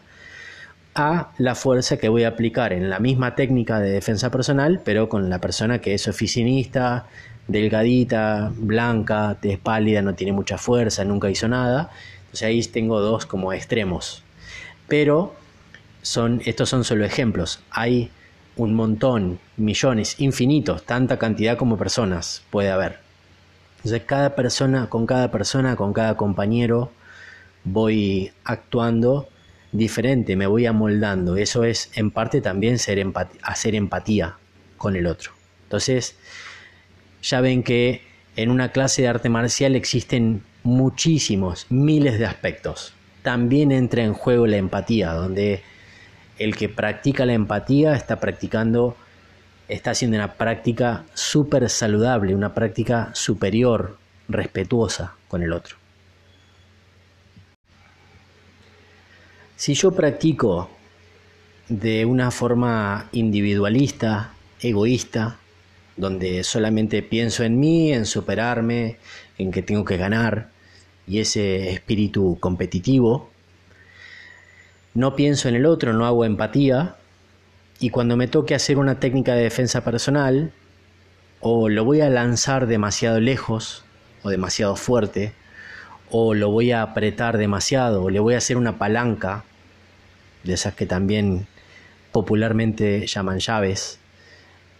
a 0.96 1.34
la 1.38 1.56
fuerza 1.56 1.98
que 1.98 2.08
voy 2.08 2.24
a 2.24 2.30
aplicar 2.30 2.72
en 2.72 2.90
la 2.90 3.00
misma 3.00 3.36
técnica 3.36 3.82
de 3.82 3.90
defensa 3.90 4.32
personal, 4.32 4.80
pero 4.86 5.10
con 5.10 5.30
la 5.30 5.42
persona 5.42 5.80
que 5.80 5.94
es 5.94 6.08
oficinista, 6.08 7.08
delgadita, 7.50 8.50
blanca, 8.56 9.36
es 9.42 9.58
pálida, 9.58 10.02
no 10.02 10.16
tiene 10.16 10.32
mucha 10.32 10.58
fuerza, 10.58 11.04
nunca 11.04 11.30
hizo 11.30 11.50
nada. 11.50 11.90
Entonces 12.22 12.44
ahí 12.44 12.62
tengo 12.64 13.02
dos 13.02 13.26
como 13.26 13.52
extremos. 13.52 14.24
Pero 14.88 15.36
son, 16.02 16.42
estos 16.46 16.70
son 16.70 16.86
solo 16.86 17.04
ejemplos. 17.04 17.60
Hay 17.72 18.10
un 18.56 18.74
montón, 18.74 19.38
millones, 19.58 20.16
infinitos, 20.22 20.86
tanta 20.86 21.20
cantidad 21.20 21.58
como 21.58 21.78
personas 21.78 22.42
puede 22.52 22.72
haber. 22.72 23.09
Entonces 23.80 24.04
cada 24.06 24.36
persona, 24.36 24.90
con 24.90 25.06
cada 25.06 25.32
persona, 25.32 25.76
con 25.76 25.94
cada 25.94 26.18
compañero, 26.18 26.92
voy 27.64 28.32
actuando 28.44 29.30
diferente, 29.72 30.36
me 30.36 30.48
voy 30.48 30.66
amoldando. 30.66 31.38
Eso 31.38 31.64
es 31.64 31.90
en 31.96 32.12
parte 32.12 32.42
también 32.42 32.76
hacer 32.76 33.76
empatía 33.76 34.36
con 34.78 34.96
el 34.96 35.08
otro. 35.08 35.32
Entonces, 35.64 36.18
ya 37.22 37.42
ven 37.42 37.64
que 37.64 38.02
en 38.36 38.52
una 38.52 38.72
clase 38.72 39.02
de 39.02 39.08
arte 39.08 39.30
marcial 39.30 39.76
existen 39.76 40.44
muchísimos, 40.64 41.68
miles 41.70 42.20
de 42.20 42.26
aspectos. 42.26 42.94
También 43.22 43.72
entra 43.72 44.04
en 44.04 44.14
juego 44.14 44.48
la 44.48 44.58
empatía, 44.58 45.14
donde 45.14 45.62
el 46.38 46.56
que 46.56 46.70
practica 46.70 47.26
la 47.26 47.34
empatía 47.34 47.96
está 47.96 48.20
practicando, 48.20 48.96
está 49.70 49.92
haciendo 49.92 50.18
una 50.18 50.34
práctica 50.34 51.06
súper 51.14 51.70
saludable, 51.70 52.36
una 52.36 52.54
práctica 52.54 53.12
superior, 53.14 53.98
respetuosa 54.28 55.14
con 55.28 55.44
el 55.44 55.54
otro. 55.54 55.78
Si 59.56 59.74
yo 59.76 59.92
practico 59.92 60.70
de 61.68 62.06
una 62.06 62.32
forma 62.32 63.10
individualista, 63.12 64.34
egoísta, 64.60 65.38
donde 65.98 66.44
solamente 66.44 67.04
pienso 67.04 67.44
en 67.44 67.60
mí, 67.60 67.94
en 67.94 68.06
superarme, 68.06 68.98
en 69.38 69.52
que 69.52 69.62
tengo 69.62 69.86
que 69.86 69.98
ganar, 69.98 70.50
y 71.06 71.20
ese 71.20 71.72
espíritu 71.72 72.38
competitivo, 72.40 73.30
no 74.94 75.16
pienso 75.16 75.50
en 75.50 75.56
el 75.56 75.66
otro, 75.66 75.94
no 75.94 76.06
hago 76.06 76.26
empatía, 76.26 76.96
y 77.80 77.90
cuando 77.90 78.18
me 78.18 78.28
toque 78.28 78.56
hacer 78.56 78.78
una 78.78 79.00
técnica 79.00 79.34
de 79.34 79.44
defensa 79.44 79.84
personal, 79.84 80.52
o 81.40 81.70
lo 81.70 81.86
voy 81.86 82.02
a 82.02 82.10
lanzar 82.10 82.68
demasiado 82.68 83.20
lejos, 83.22 83.86
o 84.24 84.30
demasiado 84.30 84.76
fuerte, 84.76 85.34
o 86.12 86.34
lo 86.34 86.52
voy 86.52 86.72
a 86.72 86.82
apretar 86.82 87.38
demasiado, 87.38 88.04
o 88.04 88.10
le 88.10 88.20
voy 88.20 88.34
a 88.34 88.40
hacer 88.40 88.58
una 88.58 88.78
palanca, 88.78 89.46
de 90.44 90.54
esas 90.54 90.74
que 90.74 90.86
también 90.86 91.48
popularmente 92.12 93.08
llaman 93.08 93.40
llaves, 93.40 94.00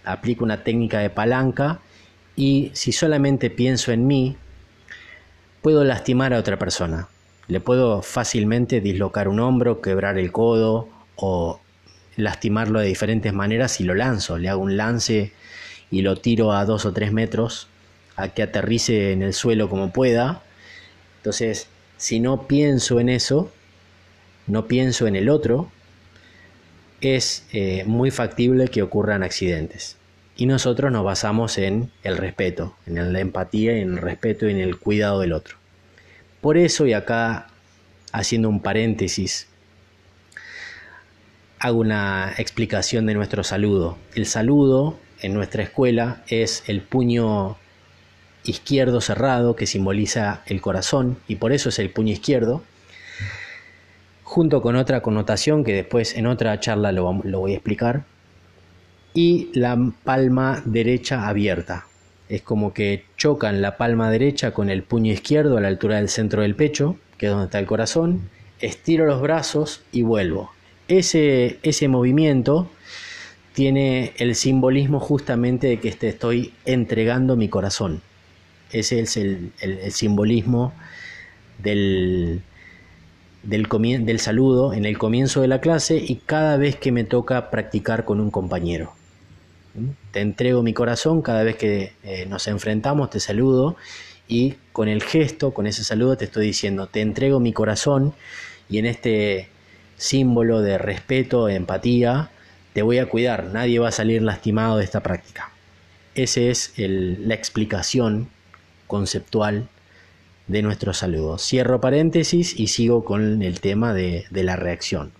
aplico 0.04 0.44
una 0.44 0.64
técnica 0.64 1.00
de 1.00 1.10
palanca, 1.10 1.80
y 2.36 2.72
si 2.74 2.92
solamente 2.92 3.50
pienso 3.50 3.94
en 3.94 4.08
mí, 4.08 4.36
puedo 5.62 5.86
lastimar 5.86 6.34
a 6.34 6.40
otra 6.40 6.58
persona. 6.58 7.08
Le 7.48 7.62
puedo 7.62 8.02
fácilmente 8.02 8.82
dislocar 8.82 9.28
un 9.30 9.40
hombro, 9.40 9.82
quebrar 9.82 10.18
el 10.18 10.32
codo 10.32 10.90
o 11.16 11.60
lastimarlo 12.20 12.80
de 12.80 12.88
diferentes 12.88 13.34
maneras 13.34 13.74
si 13.74 13.84
lo 13.84 13.96
lanzo. 13.96 14.38
Le 14.38 14.50
hago 14.50 14.62
un 14.62 14.78
lance 14.78 15.32
y 15.92 16.02
lo 16.02 16.18
tiro 16.18 16.54
a 16.54 16.66
dos 16.66 16.86
o 16.86 16.94
tres 16.94 17.12
metros 17.12 17.68
a 18.16 18.30
que 18.30 18.44
aterrice 18.44 19.12
en 19.12 19.24
el 19.24 19.34
suelo 19.34 19.70
como 19.70 19.92
pueda. 19.92 20.44
Entonces, 21.18 21.68
si 21.98 22.20
no 22.20 22.48
pienso 22.48 23.00
en 23.00 23.10
eso, 23.10 23.52
no 24.48 24.68
pienso 24.68 25.08
en 25.08 25.16
el 25.16 25.30
otro, 25.30 25.72
es 27.02 27.46
eh, 27.54 27.84
muy 27.86 28.12
factible 28.12 28.68
que 28.68 28.82
ocurran 28.82 29.24
accidentes. 29.24 29.98
Y 30.36 30.46
nosotros 30.46 30.92
nos 30.92 31.04
basamos 31.04 31.58
en 31.58 31.92
el 32.04 32.18
respeto, 32.18 32.76
en 32.86 33.14
la 33.14 33.20
empatía, 33.20 33.74
en 33.78 33.94
el 33.94 33.98
respeto 33.98 34.48
y 34.48 34.52
en 34.52 34.60
el 34.60 34.78
cuidado 34.78 35.20
del 35.20 35.34
otro. 35.34 35.58
Por 36.42 36.58
eso, 36.58 36.88
y 36.88 36.94
acá 36.94 37.48
haciendo 38.12 38.50
un 38.50 38.62
paréntesis, 38.62 39.48
hago 41.60 41.80
una 41.80 42.34
explicación 42.38 43.06
de 43.06 43.14
nuestro 43.14 43.44
saludo. 43.44 43.98
El 44.16 44.26
saludo 44.26 44.98
en 45.22 45.34
nuestra 45.34 45.64
escuela 45.64 46.24
es 46.28 46.64
el 46.68 46.82
puño 46.82 47.58
izquierdo 48.46 49.02
cerrado 49.02 49.56
que 49.56 49.68
simboliza 49.68 50.42
el 50.46 50.62
corazón 50.62 51.18
y 51.28 51.36
por 51.36 51.52
eso 51.52 51.70
es 51.70 51.80
el 51.80 51.90
puño 51.90 52.14
izquierdo, 52.14 52.64
junto 54.24 54.62
con 54.62 54.78
otra 54.78 55.02
connotación 55.02 55.64
que 55.64 55.74
después 55.74 56.16
en 56.16 56.28
otra 56.28 56.60
charla 56.60 56.94
lo, 56.94 57.12
voy 57.12 57.52
a 57.52 57.56
explicar, 57.56 58.06
y 59.14 59.50
la 59.54 59.78
palma 60.04 60.62
derecha 60.66 61.28
abierta. 61.28 61.88
Es 62.30 62.44
como 62.44 62.74
que 62.74 63.06
chocan 63.18 63.62
la 63.62 63.76
palma 63.76 64.12
derecha 64.12 64.52
con 64.52 64.70
el 64.70 64.84
puño 64.84 65.12
izquierdo 65.12 65.58
a 65.58 65.62
la 65.62 65.68
altura 65.68 65.98
del 65.98 66.10
centro 66.10 66.44
del 66.44 66.56
pecho, 66.56 66.96
que 67.18 67.26
es 67.26 67.32
donde 67.32 67.46
está 67.46 67.60
el 67.60 67.66
corazón. 67.66 68.30
Estiro 68.62 69.06
los 69.06 69.20
brazos 69.20 69.82
y 69.92 70.04
vuelvo. 70.04 70.52
Ese, 70.90 71.60
ese 71.64 71.88
movimiento 71.88 72.70
tiene 73.54 74.14
el 74.18 74.36
simbolismo 74.36 75.00
justamente 75.00 75.68
de 75.68 75.80
que 75.80 75.92
te 75.92 76.10
estoy 76.10 76.54
entregando 76.66 77.36
mi 77.36 77.48
corazón. 77.48 78.02
Ese 78.72 79.00
es 79.00 79.18
el, 79.18 79.52
simbolismo 79.92 80.74
del, 81.58 82.42
del, 83.44 83.68
del, 84.06 84.20
saludo 84.20 84.74
en 84.74 84.86
el 84.86 84.98
comienzo 84.98 85.42
de 85.42 85.48
la 85.48 85.62
clase 85.62 85.98
y 85.98 86.16
cada 86.26 86.58
vez 86.58 86.76
que 86.76 86.92
me 86.92 87.04
toca 87.04 87.50
practicar 87.50 88.06
con 88.06 88.20
un 88.20 88.30
compañero. 88.30 88.94
Te 90.12 90.22
entrego 90.22 90.62
mi 90.62 90.74
corazón 90.74 91.22
cada 91.22 91.44
vez 91.44 91.56
que 91.56 91.94
eh, 92.04 92.26
nos 92.28 92.48
enfrentamos, 92.48 93.10
te 93.10 93.20
saludo 93.20 93.76
y 94.28 94.56
con 94.72 94.88
el 94.88 95.04
gesto, 95.04 95.54
con 95.54 95.68
ese 95.68 95.84
saludo 95.84 96.18
te 96.18 96.26
estoy 96.26 96.48
diciendo, 96.48 96.88
te 96.88 97.02
entrego 97.02 97.40
mi 97.40 97.54
corazón 97.54 98.14
y 98.70 98.78
en 98.78 98.86
este 98.86 99.50
símbolo 100.00 100.62
de 100.62 100.78
respeto, 100.78 101.50
empatía, 101.50 102.32
te 102.74 102.82
voy 102.82 103.00
a 103.00 103.10
cuidar, 103.10 103.46
nadie 103.54 103.80
va 103.80 103.90
a 103.90 103.92
salir 103.92 104.22
lastimado 104.22 104.78
de 104.78 104.86
esta 104.86 105.02
práctica. 105.02 105.52
Esa 106.16 106.40
es 106.40 106.74
la 106.78 107.36
explicación 107.36 108.30
conceptual 108.88 109.68
de 110.48 110.62
nuestro 110.62 110.94
saludo. 110.94 111.38
Cierro 111.38 111.82
paréntesis 111.82 112.58
y 112.58 112.68
sigo 112.68 113.04
con 113.04 113.44
el 113.44 113.60
tema 113.60 113.94
de, 113.94 114.26
de 114.32 114.44
la 114.44 114.56
reacción. 114.56 115.12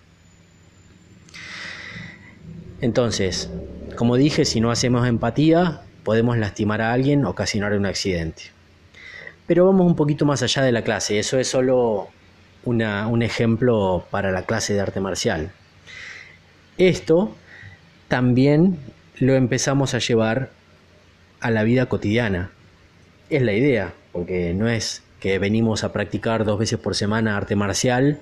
Entonces, 2.80 3.50
como 3.96 4.16
dije, 4.16 4.46
si 4.46 4.60
no 4.62 4.70
hacemos 4.70 5.06
empatía, 5.06 5.82
podemos 6.04 6.38
lastimar 6.38 6.80
a 6.80 6.92
alguien, 6.94 7.26
ocasionar 7.26 7.74
un 7.74 7.84
accidente. 7.84 8.44
Pero 9.46 9.66
vamos 9.66 9.86
un 9.86 9.96
poquito 9.96 10.24
más 10.24 10.42
allá 10.42 10.62
de 10.62 10.72
la 10.72 10.82
clase, 10.82 11.18
eso 11.18 11.38
es 11.38 11.48
solo 11.48 12.08
un 12.64 13.22
ejemplo 13.22 14.04
para 14.10 14.30
la 14.32 14.42
clase 14.42 14.74
de 14.74 14.80
arte 14.80 15.00
marcial. 15.00 15.50
Esto 16.78 17.34
también 18.08 18.78
lo 19.18 19.34
empezamos 19.34 19.94
a 19.94 19.98
llevar 19.98 20.50
a 21.40 21.50
la 21.50 21.62
vida 21.62 21.86
cotidiana. 21.86 22.50
Es 23.28 23.42
la 23.42 23.52
idea, 23.52 23.92
porque 24.12 24.54
no 24.54 24.68
es 24.68 25.02
que 25.20 25.38
venimos 25.38 25.84
a 25.84 25.92
practicar 25.92 26.44
dos 26.44 26.58
veces 26.58 26.78
por 26.78 26.94
semana 26.94 27.36
arte 27.36 27.54
marcial 27.54 28.18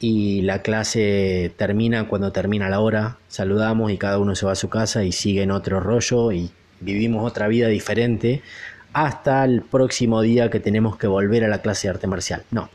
y 0.00 0.40
la 0.42 0.62
clase 0.62 1.52
termina 1.56 2.08
cuando 2.08 2.32
termina 2.32 2.70
la 2.70 2.80
hora, 2.80 3.18
saludamos 3.28 3.92
y 3.92 3.98
cada 3.98 4.18
uno 4.18 4.34
se 4.34 4.46
va 4.46 4.52
a 4.52 4.56
su 4.56 4.70
casa 4.70 5.04
y 5.04 5.12
sigue 5.12 5.42
en 5.42 5.50
otro 5.50 5.78
rollo 5.78 6.32
y 6.32 6.50
vivimos 6.80 7.26
otra 7.26 7.48
vida 7.48 7.68
diferente 7.68 8.42
hasta 8.94 9.44
el 9.44 9.62
próximo 9.62 10.22
día 10.22 10.50
que 10.50 10.58
tenemos 10.58 10.96
que 10.96 11.06
volver 11.06 11.44
a 11.44 11.48
la 11.48 11.60
clase 11.60 11.86
de 11.86 11.94
arte 11.94 12.06
marcial. 12.06 12.42
No, 12.50 12.70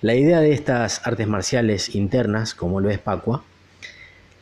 la 0.00 0.14
idea 0.14 0.40
de 0.40 0.52
estas 0.52 1.06
artes 1.06 1.26
marciales 1.26 1.94
internas, 1.94 2.54
como 2.54 2.80
lo 2.80 2.90
es 2.90 2.98
Pacua, 2.98 3.42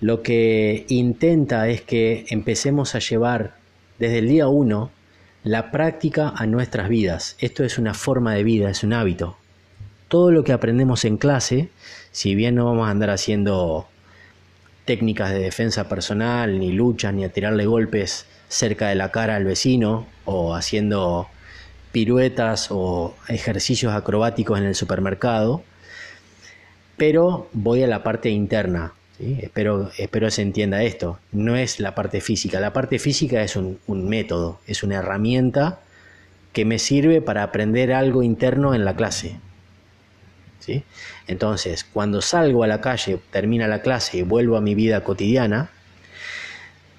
lo 0.01 0.23
que 0.23 0.85
intenta 0.88 1.69
es 1.69 1.81
que 1.81 2.27
empecemos 2.29 2.95
a 2.95 2.99
llevar 2.99 3.55
desde 3.99 4.19
el 4.19 4.29
día 4.29 4.49
uno 4.49 4.90
la 5.42 5.71
práctica 5.71 6.33
a 6.37 6.47
nuestras 6.47 6.88
vidas. 6.88 7.37
Esto 7.38 7.64
es 7.64 7.79
una 7.79 7.95
forma 7.95 8.35
de 8.35 8.45
vida, 8.45 8.69
es 8.69 8.83
un 8.83 8.92
hábito. 8.92 9.37
Todo 10.09 10.31
lo 10.31 10.45
que 10.45 10.53
aprendemos 10.53 11.05
en 11.05 11.16
clase, 11.16 11.71
si 12.12 12.35
bien 12.35 12.57
no 12.57 12.66
vamos 12.66 12.88
a 12.88 12.90
andar 12.90 13.11
haciendo 13.11 13.87
técnicas 14.85 15.31
de 15.31 15.38
defensa 15.38 15.88
personal, 15.88 16.59
ni 16.59 16.73
luchas, 16.73 17.14
ni 17.14 17.25
a 17.25 17.33
tirarle 17.33 17.64
golpes 17.64 18.27
cerca 18.49 18.88
de 18.88 18.95
la 18.95 19.11
cara 19.11 19.37
al 19.37 19.45
vecino, 19.45 20.07
o 20.25 20.55
haciendo 20.55 21.29
piruetas 21.97 22.69
o 22.71 23.15
ejercicios 23.27 23.95
acrobáticos 23.95 24.59
en 24.59 24.67
el 24.67 24.75
supermercado, 24.75 25.63
pero 26.99 27.49
voy 27.55 27.85
a 27.85 27.87
la 27.87 28.03
parte 28.03 28.29
interna. 28.29 28.93
Espero, 29.19 29.91
espero 29.97 30.31
se 30.31 30.43
entienda 30.43 30.83
esto. 30.83 31.19
No 31.33 31.57
es 31.57 31.81
la 31.81 31.95
parte 31.95 32.21
física. 32.21 32.61
La 32.61 32.75
parte 32.75 32.99
física 32.99 33.43
es 33.43 33.57
un, 33.57 33.79
método, 33.89 34.61
es 34.67 34.83
una 34.83 34.97
herramienta 34.97 35.81
que 36.53 36.67
me 36.67 36.79
sirve 36.79 37.23
para 37.23 37.43
aprender 37.43 37.95
algo 37.95 38.23
interno 38.23 38.75
en 38.75 38.85
la 38.85 38.95
clase. 38.95 39.41
¿Sí? 40.61 40.85
Entonces, 41.27 41.83
cuando 41.83 42.21
salgo 42.21 42.63
a 42.63 42.67
la 42.67 42.83
calle, 42.83 43.21
termina 43.31 43.69
la 43.69 43.81
clase 43.81 44.19
y 44.19 44.23
vuelvo 44.23 44.59
a 44.59 44.61
mi 44.61 44.75
vida 44.75 45.03
cotidiana, 45.03 45.71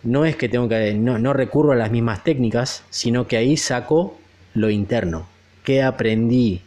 no 0.02 0.26
es 0.26 0.36
que 0.36 0.50
tengo 0.50 0.68
que 0.68 0.96
no, 0.96 1.20
no 1.20 1.34
recurro 1.34 1.74
a 1.74 1.76
las 1.76 1.92
mismas 1.92 2.24
técnicas, 2.24 2.84
sino 2.90 3.28
que 3.28 3.38
ahí 3.38 3.58
saco 3.58 4.18
lo 4.58 4.70
interno. 4.70 5.28
¿Qué 5.63 5.84
aprendí 5.84 6.62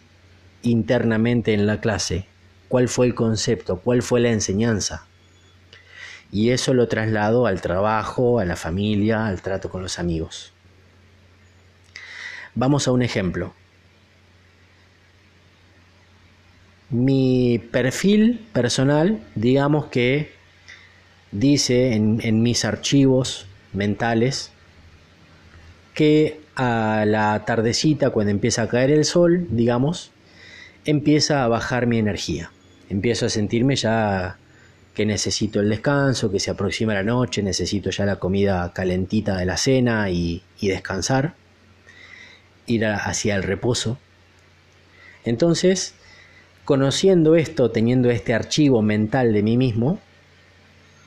internamente 0.63 1.55
en 1.55 1.67
la 1.67 1.81
clase? 1.81 2.27
¿Cuál 2.69 2.89
fue 2.89 3.07
el 3.07 3.15
concepto? 3.15 3.81
¿Cuál 3.81 4.03
fue 4.03 4.21
la 4.21 4.31
enseñanza? 4.31 5.07
Y 6.31 6.51
eso 6.51 6.73
lo 6.75 6.87
traslado 6.87 7.47
al 7.47 7.61
trabajo, 7.61 8.39
a 8.39 8.45
la 8.45 8.55
familia, 8.55 9.27
al 9.27 9.43
trato 9.43 9.69
con 9.69 9.83
los 9.83 9.99
amigos. 9.99 10.53
Vamos 12.55 12.87
a 12.87 12.93
un 12.93 13.03
ejemplo. 13.03 13.53
Mi 16.91 17.59
perfil 17.73 18.47
personal, 18.53 19.21
digamos 19.35 19.87
que 19.87 20.33
dice 21.33 21.95
en, 21.95 22.21
en 22.23 22.43
mis 22.43 22.65
archivos 22.65 23.47
mentales 23.73 24.53
que 25.95 26.41
a 26.63 27.07
la 27.07 27.47
tardecita, 27.47 28.11
cuando 28.11 28.33
empieza 28.33 28.61
a 28.61 28.69
caer 28.69 28.91
el 28.91 29.07
sol, 29.07 29.47
digamos, 29.49 30.11
empieza 30.85 31.43
a 31.43 31.49
bajar 31.49 31.87
mi 31.87 31.97
energía. 31.97 32.51
Empiezo 32.91 33.25
a 33.25 33.31
sentirme 33.31 33.77
ya 33.77 34.37
que 34.93 35.07
necesito 35.07 35.61
el 35.61 35.71
descanso, 35.71 36.31
que 36.31 36.39
se 36.39 36.51
aproxima 36.51 36.93
la 36.93 37.03
noche, 37.03 37.43
necesito 37.43 37.89
ya 37.89 38.05
la 38.05 38.17
comida 38.17 38.75
calentita 38.75 39.39
de 39.39 39.47
la 39.47 39.57
cena 39.57 40.11
y, 40.11 40.43
descansar, 40.61 41.33
ir 42.67 42.85
hacia 42.85 43.37
el 43.37 43.43
reposo. 43.43 43.97
Entonces, 45.25 45.95
conociendo 46.67 47.37
esto, 47.37 47.71
teniendo 47.71 48.11
este 48.11 48.35
archivo 48.35 48.83
mental 48.83 49.33
de 49.33 49.43
mí 49.43 49.57
mismo, 49.57 49.99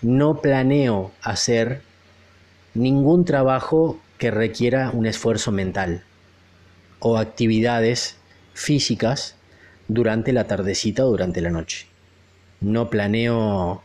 no 0.01 0.41
planeo 0.41 1.11
hacer 1.21 1.83
ningún 2.73 3.23
trabajo 3.23 3.99
que 4.23 4.31
requiera 4.31 4.89
un 4.91 5.05
esfuerzo 5.05 5.51
mental 5.51 6.01
o 6.99 7.17
actividades 7.17 8.15
físicas 8.53 9.35
durante 9.89 10.31
la 10.31 10.45
tardecita 10.45 11.05
o 11.05 11.09
durante 11.09 11.41
la 11.41 11.49
noche. 11.49 11.87
No 12.61 12.89
planeo 12.89 13.83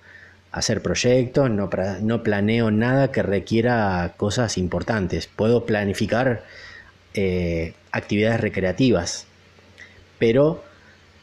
hacer 0.53 0.81
proyectos, 0.81 1.51
no, 1.51 2.22
planeo 2.22 2.70
nada 2.70 3.11
que 3.11 3.24
requiera 3.24 4.14
cosas 4.16 4.59
importantes. 4.59 5.27
Puedo 5.27 5.66
planificar 5.66 6.44
eh, 7.14 7.74
actividades 7.90 8.40
recreativas, 8.40 9.27
pero 10.20 10.62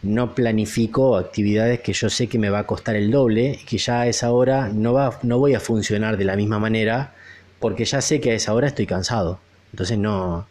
no 0.04 0.36
planifico 0.36 1.16
actividades 1.16 1.80
que 1.80 1.94
yo 1.94 2.10
sé 2.10 2.28
que 2.28 2.38
me 2.38 2.50
va 2.50 2.60
a 2.60 2.68
costar 2.68 2.98
el 2.98 3.12
doble 3.12 3.62
que 3.66 3.78
ya 3.78 4.02
a 4.02 4.08
esa 4.08 4.34
hora 4.34 4.68
no, 4.74 4.92
va, 4.92 5.18
no 5.24 5.40
voy 5.40 5.54
a 5.54 5.62
funcionar 5.62 6.18
de 6.18 6.26
la 6.26 6.36
misma 6.36 6.60
manera 6.60 7.14
porque 7.60 7.86
ya 7.86 8.02
sé 8.02 8.20
que 8.20 8.32
a 8.32 8.34
esa 8.36 8.54
hora 8.54 8.68
estoy 8.68 8.86
cansado. 8.86 9.40
Entonces 9.72 9.98
no, 9.98 10.48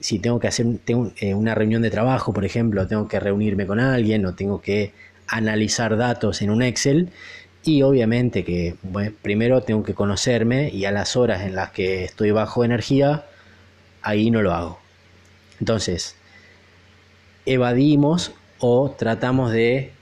si 0.00 0.18
tengo 0.18 0.40
que 0.40 0.48
hacer 0.48 0.66
eh, 0.86 1.34
una 1.34 1.54
reunión 1.54 1.82
de 1.82 1.90
trabajo, 1.90 2.32
por 2.32 2.44
ejemplo, 2.44 2.86
tengo 2.86 3.08
que 3.08 3.20
reunirme 3.20 3.66
con 3.66 3.80
alguien 3.80 4.24
o 4.26 4.34
tengo 4.34 4.60
que 4.60 4.92
analizar 5.26 5.96
datos 5.96 6.42
en 6.42 6.50
un 6.50 6.62
Excel 6.62 7.10
y 7.64 7.82
obviamente 7.82 8.44
que 8.44 8.74
primero 9.22 9.62
tengo 9.62 9.82
que 9.84 9.94
conocerme 9.94 10.70
y 10.70 10.84
a 10.84 10.90
las 10.90 11.16
horas 11.16 11.42
en 11.42 11.54
las 11.54 11.70
que 11.70 12.04
estoy 12.04 12.32
bajo 12.32 12.64
energía, 12.64 13.26
ahí 14.02 14.30
no 14.30 14.42
lo 14.42 14.52
hago. 14.52 14.78
Entonces, 15.60 16.16
evadimos 17.46 18.32
o 18.58 18.90
tratamos 18.90 19.52
de 19.52 19.92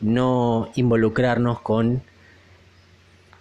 no 0.00 0.70
involucrarnos 0.74 1.60
con 1.60 2.02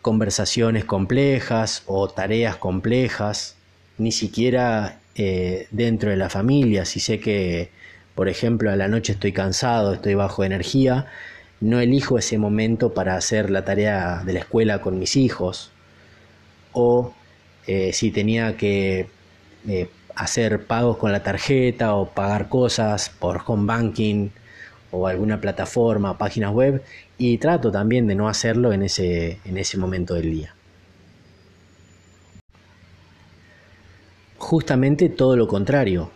conversaciones 0.01 0.85
complejas 0.85 1.83
o 1.85 2.07
tareas 2.07 2.57
complejas, 2.57 3.55
ni 3.97 4.12
siquiera 4.12 4.99
eh, 5.15 5.67
dentro 5.71 6.09
de 6.09 6.17
la 6.17 6.29
familia. 6.29 6.85
Si 6.85 6.99
sé 6.99 7.19
que, 7.19 7.69
por 8.15 8.29
ejemplo, 8.29 8.71
a 8.71 8.75
la 8.75 8.88
noche 8.88 9.13
estoy 9.13 9.33
cansado, 9.33 9.93
estoy 9.93 10.13
bajo 10.15 10.43
energía, 10.43 11.07
no 11.62 11.79
elijo 11.79 12.17
ese 12.17 12.38
momento 12.38 12.93
para 12.93 13.15
hacer 13.15 13.49
la 13.49 13.65
tarea 13.65 14.23
de 14.25 14.33
la 14.33 14.39
escuela 14.39 14.81
con 14.81 14.97
mis 14.99 15.15
hijos. 15.15 15.71
O 16.71 17.13
eh, 17.67 17.91
si 17.93 18.12
tenía 18.12 18.55
que 18.55 19.07
eh, 19.67 19.89
hacer 20.15 20.65
pagos 20.65 20.97
con 20.97 21.12
la 21.12 21.23
tarjeta 21.23 21.95
o 21.95 22.09
pagar 22.09 22.49
cosas 22.49 23.09
por 23.09 23.41
home 23.45 23.65
banking 23.65 24.29
o 24.91 25.07
alguna 25.07 25.41
plataforma, 25.41 26.17
páginas 26.17 26.51
web, 26.53 26.83
y 27.19 27.38
trato 27.38 27.69
también 27.69 28.08
de 28.08 28.15
no 28.15 28.29
hacerlo 28.29 28.71
en 28.71 28.82
ese, 28.82 29.39
en 29.43 29.58
ese 29.58 29.77
momento 29.77 30.13
del 30.15 30.32
día. 30.32 30.55
Justamente 34.38 35.10
todo 35.10 35.36
lo 35.36 35.47
contrario. 35.47 36.12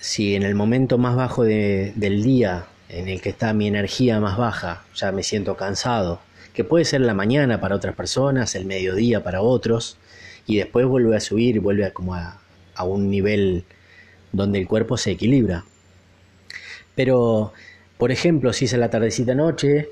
Si 0.00 0.36
en 0.36 0.44
el 0.44 0.54
momento 0.54 0.98
más 0.98 1.16
bajo 1.16 1.42
del 1.42 2.22
día, 2.22 2.66
en 2.88 3.08
el 3.08 3.20
que 3.20 3.30
está 3.30 3.52
mi 3.54 3.66
energía 3.66 4.20
más 4.20 4.38
baja, 4.38 4.84
ya 4.94 5.10
me 5.10 5.24
siento 5.24 5.56
cansado, 5.56 6.20
que 6.52 6.62
puede 6.62 6.84
ser 6.84 7.00
la 7.00 7.14
mañana 7.14 7.60
para 7.60 7.74
otras 7.74 7.96
personas, 7.96 8.54
el 8.54 8.66
mediodía 8.66 9.24
para 9.24 9.42
otros, 9.42 9.98
y 10.46 10.58
después 10.58 10.86
vuelve 10.86 11.16
a 11.16 11.20
subir, 11.20 11.58
vuelve 11.58 11.86
a, 11.86 11.92
como 11.92 12.14
a, 12.14 12.40
a 12.76 12.84
un 12.84 13.10
nivel 13.10 13.64
donde 14.30 14.60
el 14.60 14.68
cuerpo 14.68 14.96
se 14.96 15.10
equilibra. 15.10 15.64
Pero, 16.94 17.52
por 17.98 18.12
ejemplo, 18.12 18.52
si 18.52 18.66
es 18.66 18.72
la 18.74 18.90
tardecita 18.90 19.34
noche, 19.34 19.88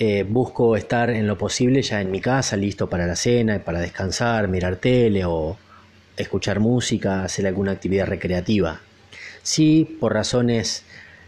eh, 0.00 0.22
busco 0.22 0.76
estar 0.76 1.10
en 1.10 1.26
lo 1.26 1.36
posible 1.36 1.82
ya 1.82 2.00
en 2.00 2.12
mi 2.12 2.20
casa, 2.20 2.56
listo 2.56 2.88
para 2.88 3.04
la 3.04 3.16
cena, 3.16 3.58
para 3.64 3.80
descansar, 3.80 4.46
mirar 4.46 4.76
tele 4.76 5.24
o 5.24 5.56
escuchar 6.16 6.60
música, 6.60 7.24
hacer 7.24 7.48
alguna 7.48 7.72
actividad 7.72 8.06
recreativa. 8.06 8.80
Si 9.42 9.96
por 9.98 10.14
razones 10.14 10.84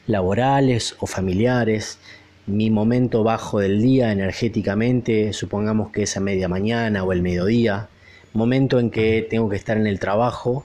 laborales 0.07 0.95
o 1.01 1.09
familiares, 1.09 1.99
mi 2.47 2.71
momento 2.71 3.25
bajo 3.25 3.59
del 3.59 3.83
día 3.83 4.13
energéticamente, 4.13 5.33
supongamos 5.33 5.91
que 5.91 6.05
es 6.05 6.17
a 6.17 6.21
media 6.21 6.49
mañana 6.49 7.03
o 7.03 7.13
el 7.13 7.23
mediodía, 7.23 7.89
momento 8.33 8.79
en 8.79 8.93
que 8.93 9.27
tengo 9.29 9.49
que 9.49 9.57
estar 9.57 9.79
en 9.79 9.89
el 9.89 9.99
trabajo 9.99 10.65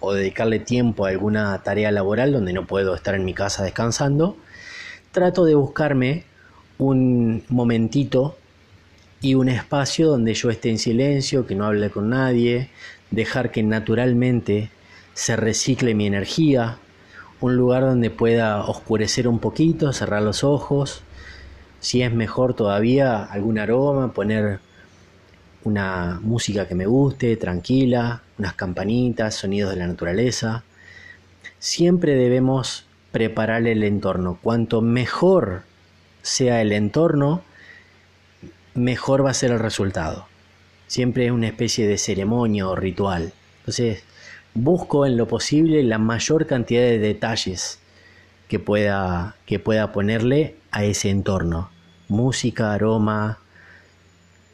o 0.00 0.14
dedicarle 0.14 0.58
tiempo 0.58 1.04
a 1.04 1.10
alguna 1.10 1.62
tarea 1.62 1.90
laboral 1.90 2.32
donde 2.32 2.54
no 2.54 2.66
puedo 2.66 2.94
estar 2.94 3.14
en 3.14 3.26
mi 3.26 3.34
casa 3.34 3.62
descansando, 3.62 4.38
trato 5.12 5.44
de 5.44 5.54
buscarme 5.54 6.31
un 6.82 7.44
momentito 7.48 8.36
y 9.20 9.34
un 9.34 9.48
espacio 9.48 10.08
donde 10.08 10.34
yo 10.34 10.50
esté 10.50 10.68
en 10.70 10.78
silencio, 10.78 11.46
que 11.46 11.54
no 11.54 11.66
hable 11.66 11.90
con 11.90 12.10
nadie, 12.10 12.70
dejar 13.10 13.52
que 13.52 13.62
naturalmente 13.62 14.70
se 15.14 15.36
recicle 15.36 15.94
mi 15.94 16.06
energía, 16.06 16.78
un 17.40 17.56
lugar 17.56 17.82
donde 17.82 18.10
pueda 18.10 18.64
oscurecer 18.64 19.28
un 19.28 19.38
poquito, 19.38 19.92
cerrar 19.92 20.22
los 20.22 20.42
ojos, 20.42 21.02
si 21.78 22.02
es 22.02 22.12
mejor 22.12 22.54
todavía 22.54 23.22
algún 23.24 23.58
aroma, 23.58 24.12
poner 24.12 24.58
una 25.64 26.18
música 26.20 26.66
que 26.66 26.74
me 26.74 26.86
guste, 26.86 27.36
tranquila, 27.36 28.22
unas 28.38 28.54
campanitas, 28.54 29.36
sonidos 29.36 29.70
de 29.70 29.76
la 29.76 29.86
naturaleza. 29.86 30.64
Siempre 31.60 32.16
debemos 32.16 32.86
preparar 33.12 33.66
el 33.68 33.84
entorno. 33.84 34.38
Cuanto 34.42 34.80
mejor 34.80 35.62
sea 36.22 36.62
el 36.62 36.72
entorno, 36.72 37.42
mejor 38.74 39.24
va 39.24 39.30
a 39.30 39.34
ser 39.34 39.50
el 39.50 39.58
resultado. 39.58 40.26
Siempre 40.86 41.26
es 41.26 41.32
una 41.32 41.48
especie 41.48 41.86
de 41.86 41.98
ceremonia 41.98 42.68
o 42.68 42.76
ritual. 42.76 43.32
Entonces, 43.60 44.02
busco 44.54 45.06
en 45.06 45.16
lo 45.16 45.28
posible 45.28 45.82
la 45.82 45.98
mayor 45.98 46.46
cantidad 46.46 46.82
de 46.82 46.98
detalles 46.98 47.78
que 48.48 48.58
pueda, 48.58 49.36
que 49.46 49.58
pueda 49.58 49.92
ponerle 49.92 50.56
a 50.70 50.84
ese 50.84 51.10
entorno. 51.10 51.70
Música, 52.08 52.72
aroma, 52.72 53.38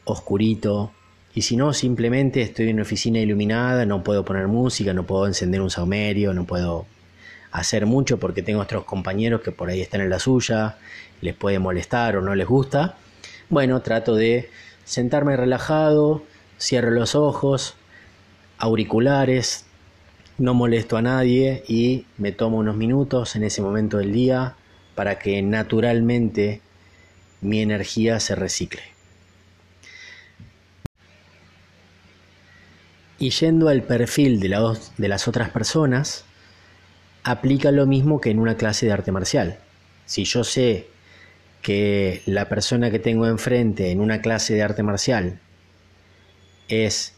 oscurito, 0.05 0.91
y 1.33 1.43
si 1.43 1.55
no, 1.55 1.73
simplemente 1.73 2.41
estoy 2.41 2.69
en 2.69 2.75
una 2.75 2.81
oficina 2.83 3.19
iluminada, 3.19 3.85
no 3.85 4.03
puedo 4.03 4.25
poner 4.25 4.47
música, 4.47 4.93
no 4.93 5.05
puedo 5.05 5.27
encender 5.27 5.61
un 5.61 5.69
saumerio, 5.69 6.33
no 6.33 6.45
puedo 6.45 6.85
hacer 7.51 7.85
mucho 7.85 8.19
porque 8.19 8.43
tengo 8.43 8.61
otros 8.61 8.85
compañeros 8.85 9.41
que 9.41 9.51
por 9.51 9.69
ahí 9.69 9.81
están 9.81 10.01
en 10.01 10.09
la 10.09 10.19
suya, 10.19 10.77
les 11.21 11.35
puede 11.35 11.59
molestar 11.59 12.17
o 12.17 12.21
no 12.21 12.35
les 12.35 12.47
gusta. 12.47 12.95
Bueno, 13.49 13.81
trato 13.81 14.15
de 14.15 14.49
sentarme 14.85 15.35
relajado, 15.35 16.23
cierro 16.59 16.91
los 16.91 17.15
ojos, 17.15 17.75
auriculares, 18.57 19.65
no 20.37 20.53
molesto 20.53 20.97
a 20.97 21.01
nadie 21.01 21.63
y 21.67 22.05
me 22.17 22.31
tomo 22.31 22.57
unos 22.57 22.75
minutos 22.75 23.35
en 23.35 23.43
ese 23.43 23.61
momento 23.61 23.97
del 23.97 24.13
día 24.13 24.55
para 24.95 25.19
que 25.19 25.41
naturalmente 25.41 26.61
mi 27.41 27.61
energía 27.61 28.19
se 28.19 28.35
recicle. 28.35 28.81
Y 33.17 33.31
yendo 33.31 33.67
al 33.67 33.83
perfil 33.83 34.39
de, 34.39 34.49
las 34.49 35.27
otras 35.27 35.49
personas, 35.49 36.23
aplica 37.23 37.71
lo 37.71 37.85
mismo 37.85 38.21
que 38.21 38.31
en 38.31 38.39
una 38.39 38.55
clase 38.55 38.85
de 38.85 38.91
arte 38.91 39.11
marcial. 39.11 39.59
Si 40.05 40.23
yo 40.23 40.43
sé 40.43 40.87
que 41.61 42.21
la 42.25 42.47
persona 42.49 42.89
que 42.91 42.99
tengo 42.99 43.27
enfrente 43.27 43.91
en 43.91 43.99
una 43.99 44.21
clase 44.21 44.53
de 44.53 44.63
arte 44.63 44.83
marcial 44.83 45.39
es 46.67 47.15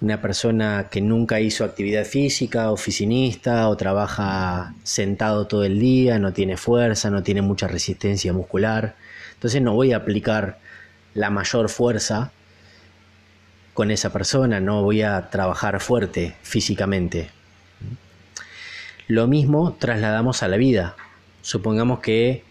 una 0.00 0.20
persona 0.20 0.88
que 0.90 1.00
nunca 1.00 1.40
hizo 1.40 1.64
actividad 1.64 2.04
física, 2.04 2.70
oficinista 2.70 3.68
o 3.68 3.76
trabaja 3.76 4.74
sentado 4.82 5.46
todo 5.46 5.64
el 5.64 5.78
día, 5.78 6.18
no 6.18 6.32
tiene 6.32 6.56
fuerza, 6.56 7.10
no 7.10 7.22
tiene 7.22 7.42
mucha 7.42 7.66
resistencia 7.66 8.32
muscular, 8.32 8.96
entonces 9.34 9.62
no 9.62 9.74
voy 9.74 9.92
a 9.92 9.98
aplicar 9.98 10.58
la 11.14 11.30
mayor 11.30 11.70
fuerza 11.70 12.32
con 13.72 13.90
esa 13.90 14.12
persona, 14.12 14.60
no 14.60 14.82
voy 14.82 15.02
a 15.02 15.30
trabajar 15.30 15.80
fuerte 15.80 16.34
físicamente. 16.42 17.30
Lo 19.08 19.28
mismo 19.28 19.76
trasladamos 19.78 20.42
a 20.42 20.48
la 20.48 20.56
vida. 20.56 20.96
Supongamos 21.40 22.00
que 22.00 22.42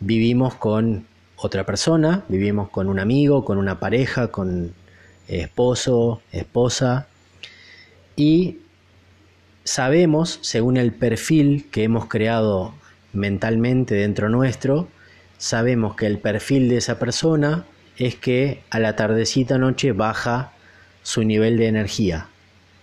vivimos 0.00 0.56
con 0.56 1.06
otra 1.36 1.64
persona, 1.64 2.24
vivimos 2.28 2.70
con 2.70 2.88
un 2.88 2.98
amigo, 2.98 3.44
con 3.44 3.56
una 3.56 3.78
pareja, 3.78 4.32
con 4.32 4.74
esposo, 5.28 6.20
esposa, 6.32 7.06
y 8.16 8.58
sabemos, 9.62 10.40
según 10.42 10.76
el 10.76 10.92
perfil 10.92 11.66
que 11.70 11.84
hemos 11.84 12.06
creado 12.06 12.74
mentalmente 13.12 13.94
dentro 13.94 14.28
nuestro, 14.28 14.88
sabemos 15.38 15.94
que 15.94 16.06
el 16.06 16.18
perfil 16.18 16.68
de 16.68 16.78
esa 16.78 16.98
persona 16.98 17.64
es 17.96 18.16
que 18.16 18.64
a 18.70 18.80
la 18.80 18.96
tardecita 18.96 19.56
noche 19.56 19.92
baja 19.92 20.52
su 21.04 21.22
nivel 21.22 21.58
de 21.58 21.68
energía, 21.68 22.26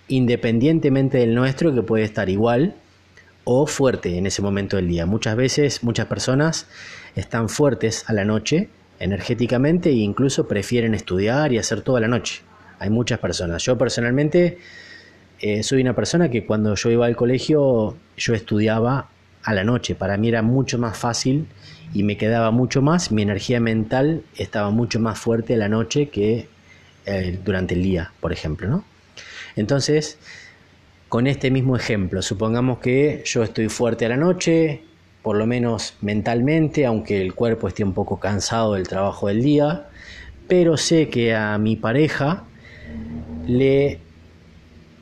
independientemente 0.08 1.18
del 1.18 1.36
nuestro 1.36 1.76
que 1.76 1.82
puede 1.82 2.06
estar 2.06 2.30
igual 2.30 2.76
o 3.52 3.66
fuerte 3.66 4.16
en 4.16 4.28
ese 4.28 4.44
momento 4.44 4.76
del 4.76 4.88
día. 4.88 5.08
Muchas 5.08 5.36
veces, 5.36 5.84
muchas 5.84 6.06
personas 6.06 6.68
están 7.16 7.50
fuertes 7.50 8.08
a 8.08 8.14
la 8.14 8.24
noche 8.24 8.70
energéticamente 9.00 9.90
e 9.90 9.94
incluso 9.94 10.48
prefieren 10.48 10.94
estudiar 10.94 11.52
y 11.52 11.58
hacer 11.58 11.82
toda 11.82 12.00
la 12.00 12.08
noche. 12.08 12.44
Hay 12.78 12.92
muchas 12.92 13.18
personas. 13.18 13.64
Yo 13.64 13.76
personalmente 13.76 14.60
eh, 15.40 15.64
soy 15.64 15.82
una 15.82 15.96
persona 15.96 16.30
que 16.30 16.46
cuando 16.46 16.76
yo 16.76 16.92
iba 16.92 17.08
al 17.08 17.16
colegio 17.16 17.98
yo 18.18 18.36
estudiaba 18.36 19.10
a 19.42 19.54
la 19.56 19.64
noche. 19.64 19.96
Para 19.96 20.16
mí 20.18 20.28
era 20.28 20.44
mucho 20.44 20.78
más 20.78 20.96
fácil 20.96 21.48
y 21.92 22.04
me 22.04 22.18
quedaba 22.18 22.52
mucho 22.52 22.84
más. 22.84 23.12
Mi 23.12 23.24
energía 23.24 23.60
mental 23.60 24.22
estaba 24.38 24.70
mucho 24.70 25.00
más 25.00 25.18
fuerte 25.18 25.56
a 25.56 25.58
la 25.58 25.70
noche 25.70 26.10
que 26.10 26.48
eh, 27.08 27.40
durante 27.44 27.74
el 27.74 27.82
día, 27.82 28.12
por 28.20 28.32
ejemplo, 28.32 28.68
¿no? 28.68 28.86
Entonces, 29.56 30.20
con 31.10 31.26
este 31.26 31.50
mismo 31.50 31.76
ejemplo, 31.76 32.22
supongamos 32.22 32.78
que 32.80 33.24
yo 33.26 33.44
estoy 33.44 33.68
fuerte 33.68 34.06
a 34.06 34.10
la 34.10 34.18
noche, 34.18 34.84
por 35.24 35.36
lo 35.36 35.48
menos 35.48 35.96
mentalmente, 36.02 36.86
aunque 36.86 37.20
el 37.20 37.34
cuerpo 37.34 37.68
esté 37.68 37.84
un 37.84 37.94
poco 37.94 38.20
cansado 38.20 38.76
del 38.76 38.88
trabajo 38.88 39.28
del 39.28 39.42
día, 39.42 39.88
pero 40.48 40.78
sé 40.78 41.10
que 41.10 41.36
a 41.36 41.58
mi 41.58 41.76
pareja 41.76 42.44
le, 43.48 44.00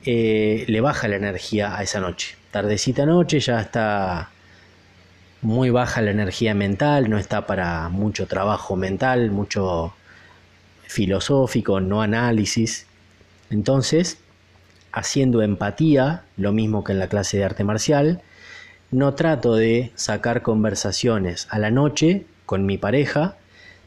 eh, 0.06 0.64
le 0.68 0.82
baja 0.82 1.10
la 1.10 1.18
energía 1.18 1.78
a 1.78 1.84
esa 1.84 2.00
noche. 2.00 2.38
Tardecita 2.52 3.06
noche 3.06 3.42
ya 3.42 3.60
está 3.60 4.30
muy 5.42 5.70
baja 5.70 6.02
la 6.02 6.12
energía 6.12 6.54
mental, 6.54 7.10
no 7.10 7.18
está 7.18 7.46
para 7.46 7.90
mucho 7.90 8.28
trabajo 8.28 8.78
mental, 8.78 9.30
mucho 9.32 9.94
filosófico, 10.86 11.82
no 11.82 12.02
análisis. 12.02 12.88
Entonces, 13.50 14.20
haciendo 14.92 15.42
empatía, 15.42 16.24
lo 16.38 16.52
mismo 16.52 16.84
que 16.84 16.94
en 16.94 17.00
la 17.00 17.10
clase 17.10 17.38
de 17.38 17.46
arte 17.46 17.64
marcial, 17.64 18.22
no 18.92 19.14
trato 19.16 19.56
de 19.56 19.92
sacar 19.96 20.42
conversaciones 20.42 21.48
a 21.50 21.60
la 21.60 21.72
noche 21.72 22.26
con 22.46 22.66
mi 22.66 22.78
pareja 22.78 23.38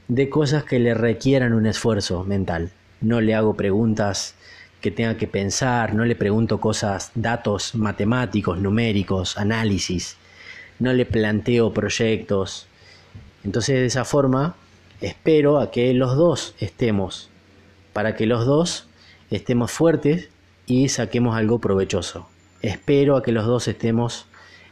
de 0.08 0.28
cosas 0.28 0.64
que 0.64 0.78
le 0.78 0.94
requieran 0.94 1.52
un 1.52 1.66
esfuerzo 1.66 2.24
mental. 2.24 2.70
No 3.00 3.20
le 3.20 3.34
hago 3.34 3.54
preguntas 3.54 4.34
que 4.80 4.90
tenga 4.90 5.16
que 5.16 5.26
pensar, 5.26 5.94
no 5.94 6.04
le 6.04 6.16
pregunto 6.16 6.60
cosas, 6.60 7.12
datos 7.14 7.74
matemáticos, 7.74 8.58
numéricos, 8.58 9.38
análisis, 9.38 10.16
no 10.78 10.92
le 10.92 11.06
planteo 11.06 11.72
proyectos. 11.72 12.66
Entonces 13.44 13.76
de 13.76 13.86
esa 13.86 14.04
forma 14.04 14.56
espero 15.00 15.60
a 15.60 15.70
que 15.70 15.94
los 15.94 16.16
dos 16.16 16.54
estemos, 16.58 17.28
para 17.92 18.16
que 18.16 18.26
los 18.26 18.46
dos 18.46 18.86
estemos 19.30 19.70
fuertes 19.70 20.29
y 20.70 20.88
saquemos 20.88 21.36
algo 21.36 21.58
provechoso. 21.58 22.28
Espero 22.62 23.16
a 23.16 23.24
que 23.24 23.32
los 23.32 23.44
dos 23.44 23.66
estemos 23.66 24.26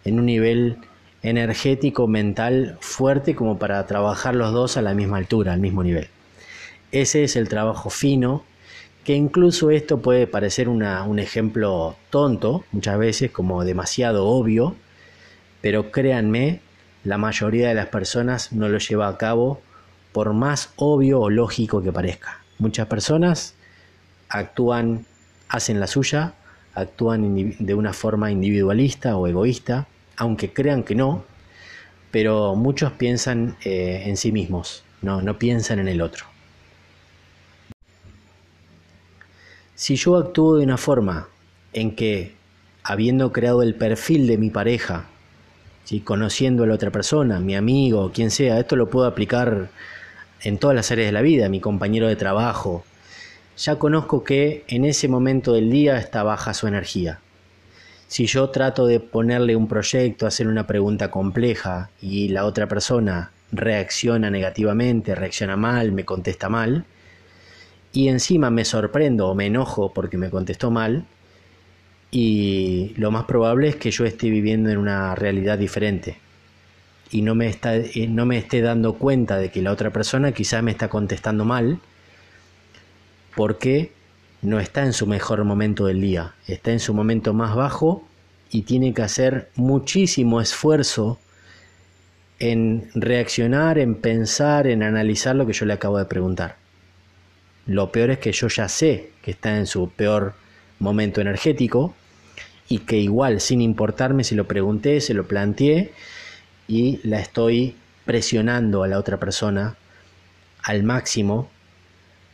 en 0.04 0.20
un 0.20 0.26
nivel 0.26 0.78
energético, 1.24 2.06
mental 2.06 2.78
fuerte 2.80 3.34
como 3.34 3.58
para 3.58 3.84
trabajar 3.84 4.36
los 4.36 4.52
dos 4.52 4.76
a 4.76 4.82
la 4.82 4.94
misma 4.94 5.16
altura, 5.16 5.54
al 5.54 5.58
mismo 5.58 5.82
nivel. 5.82 6.06
Ese 6.92 7.24
es 7.24 7.34
el 7.34 7.48
trabajo 7.48 7.90
fino, 7.90 8.44
que 9.02 9.14
incluso 9.14 9.72
esto 9.72 9.98
puede 9.98 10.28
parecer 10.28 10.68
un 10.68 11.18
ejemplo 11.18 11.96
tonto, 12.10 12.64
muchas 12.70 12.96
veces 12.96 13.32
como 13.32 13.64
demasiado 13.64 14.24
obvio, 14.28 14.76
pero 15.62 15.90
créanme, 15.90 16.60
la 17.02 17.18
mayoría 17.18 17.68
de 17.68 17.74
las 17.74 17.86
personas 17.86 18.52
no 18.52 18.68
lo 18.68 18.78
lleva 18.78 19.08
a 19.08 19.18
cabo 19.18 19.60
por 20.12 20.32
más 20.32 20.70
obvio 20.76 21.20
o 21.22 21.28
lógico 21.28 21.82
que 21.82 21.90
parezca. 21.90 22.38
Muchas 22.58 22.86
personas 22.86 23.56
actúan, 24.28 25.04
hacen 25.48 25.80
la 25.80 25.86
suya, 25.86 26.34
actúan 26.74 27.54
de 27.58 27.74
una 27.74 27.92
forma 27.92 28.30
individualista 28.30 29.16
o 29.16 29.26
egoísta, 29.26 29.86
aunque 30.16 30.52
crean 30.52 30.82
que 30.82 30.94
no, 30.94 31.24
pero 32.10 32.54
muchos 32.54 32.92
piensan 32.92 33.56
eh, 33.64 34.02
en 34.06 34.16
sí 34.16 34.32
mismos, 34.32 34.84
no, 35.02 35.22
no 35.22 35.38
piensan 35.38 35.78
en 35.78 35.88
el 35.88 36.00
otro. 36.00 36.26
Si 39.74 39.96
yo 39.96 40.16
actúo 40.16 40.56
de 40.56 40.64
una 40.64 40.76
forma 40.76 41.28
en 41.72 41.94
que, 41.94 42.34
habiendo 42.82 43.32
creado 43.32 43.62
el 43.62 43.74
perfil 43.74 44.26
de 44.26 44.38
mi 44.38 44.50
pareja, 44.50 45.06
conociendo 46.04 46.64
a 46.64 46.66
la 46.66 46.74
otra 46.74 46.90
persona, 46.90 47.40
mi 47.40 47.56
amigo, 47.56 48.12
quien 48.12 48.30
sea, 48.30 48.60
esto 48.60 48.76
lo 48.76 48.90
puedo 48.90 49.06
aplicar 49.06 49.70
en 50.42 50.58
todas 50.58 50.76
las 50.76 50.90
áreas 50.90 51.08
de 51.08 51.12
la 51.12 51.22
vida, 51.22 51.48
mi 51.48 51.60
compañero 51.60 52.08
de 52.08 52.16
trabajo, 52.16 52.84
ya 53.58 53.76
conozco 53.76 54.22
que 54.22 54.64
en 54.68 54.84
ese 54.84 55.08
momento 55.08 55.52
del 55.52 55.70
día 55.70 55.98
está 55.98 56.22
baja 56.22 56.54
su 56.54 56.68
energía. 56.68 57.20
Si 58.06 58.26
yo 58.26 58.50
trato 58.50 58.86
de 58.86 59.00
ponerle 59.00 59.56
un 59.56 59.68
proyecto, 59.68 60.26
hacer 60.26 60.46
una 60.46 60.66
pregunta 60.66 61.10
compleja 61.10 61.90
y 62.00 62.28
la 62.28 62.46
otra 62.46 62.68
persona 62.68 63.32
reacciona 63.50 64.30
negativamente, 64.30 65.14
reacciona 65.14 65.56
mal, 65.56 65.92
me 65.92 66.04
contesta 66.04 66.48
mal, 66.48 66.84
y 67.92 68.08
encima 68.08 68.50
me 68.50 68.64
sorprendo 68.64 69.28
o 69.28 69.34
me 69.34 69.46
enojo 69.46 69.92
porque 69.92 70.16
me 70.16 70.30
contestó 70.30 70.70
mal, 70.70 71.04
y 72.10 72.94
lo 72.96 73.10
más 73.10 73.24
probable 73.24 73.68
es 73.68 73.76
que 73.76 73.90
yo 73.90 74.04
esté 74.06 74.30
viviendo 74.30 74.70
en 74.70 74.78
una 74.78 75.14
realidad 75.14 75.58
diferente 75.58 76.16
y 77.10 77.22
no 77.22 77.34
me, 77.34 77.48
está, 77.48 77.76
eh, 77.76 78.06
no 78.08 78.24
me 78.24 78.38
esté 78.38 78.62
dando 78.62 78.94
cuenta 78.94 79.36
de 79.36 79.50
que 79.50 79.62
la 79.62 79.72
otra 79.72 79.90
persona 79.90 80.32
quizás 80.32 80.62
me 80.62 80.70
está 80.70 80.88
contestando 80.88 81.44
mal 81.44 81.80
porque 83.38 83.92
no 84.42 84.58
está 84.58 84.82
en 84.84 84.92
su 84.92 85.06
mejor 85.06 85.44
momento 85.44 85.86
del 85.86 86.00
día, 86.00 86.34
está 86.48 86.72
en 86.72 86.80
su 86.80 86.92
momento 86.92 87.34
más 87.34 87.54
bajo 87.54 88.04
y 88.50 88.62
tiene 88.62 88.92
que 88.92 89.02
hacer 89.02 89.48
muchísimo 89.54 90.40
esfuerzo 90.40 91.20
en 92.40 92.90
reaccionar, 92.96 93.78
en 93.78 93.94
pensar, 93.94 94.66
en 94.66 94.82
analizar 94.82 95.36
lo 95.36 95.46
que 95.46 95.52
yo 95.52 95.66
le 95.66 95.74
acabo 95.74 95.98
de 95.98 96.06
preguntar. 96.06 96.56
Lo 97.64 97.92
peor 97.92 98.10
es 98.10 98.18
que 98.18 98.32
yo 98.32 98.48
ya 98.48 98.68
sé 98.68 99.12
que 99.22 99.30
está 99.30 99.56
en 99.56 99.68
su 99.68 99.88
peor 99.88 100.34
momento 100.80 101.20
energético 101.20 101.94
y 102.68 102.78
que 102.78 102.96
igual, 102.96 103.40
sin 103.40 103.60
importarme 103.60 104.24
si 104.24 104.34
lo 104.34 104.48
pregunté, 104.48 105.00
se 105.00 105.14
lo 105.14 105.28
planteé 105.28 105.92
y 106.66 106.98
la 107.04 107.20
estoy 107.20 107.76
presionando 108.04 108.82
a 108.82 108.88
la 108.88 108.98
otra 108.98 109.18
persona 109.18 109.76
al 110.64 110.82
máximo 110.82 111.48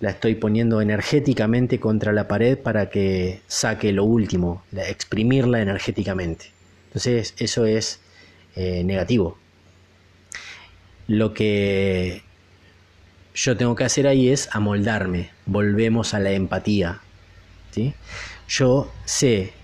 la 0.05 0.11
estoy 0.11 0.35
poniendo 0.35 0.83
energéticamente 0.83 1.81
contra 1.81 2.13
la 2.13 2.29
pared 2.29 2.59
para 2.59 2.91
que 2.91 3.41
saque 3.47 3.91
lo 3.91 4.05
último, 4.05 4.63
exprimirla 4.77 5.63
energéticamente. 5.63 6.51
Entonces 6.89 7.35
eso 7.39 7.65
es 7.65 8.01
eh, 8.55 8.85
negativo. 8.85 9.39
Lo 11.07 11.33
que 11.33 12.23
yo 13.35 13.57
tengo 13.57 13.75
que 13.75 13.85
hacer 13.85 14.07
ahí 14.07 14.29
es 14.29 14.51
amoldarme, 14.53 15.31
volvemos 15.47 16.13
a 16.13 16.21
la 16.21 16.33
empatía. 16.33 17.01
¿sí? 17.71 17.95
Yo 18.47 18.93
sé 19.07 19.55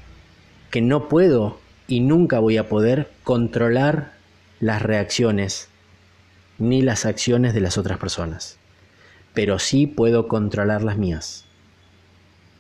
que 0.71 0.81
no 0.81 1.11
puedo 1.11 1.61
y 1.87 2.01
nunca 2.01 2.39
voy 2.39 2.57
a 2.57 2.67
poder 2.67 3.11
controlar 3.25 4.15
las 4.59 4.81
reacciones 4.81 5.69
ni 6.59 6.81
las 6.81 7.05
acciones 7.05 7.53
de 7.53 7.61
las 7.61 7.77
otras 7.77 7.99
personas 7.99 8.60
pero 9.35 9.59
sí 9.59 9.87
puedo 9.87 10.29
controlar 10.29 10.83
las 10.83 10.97
mías. 10.97 11.45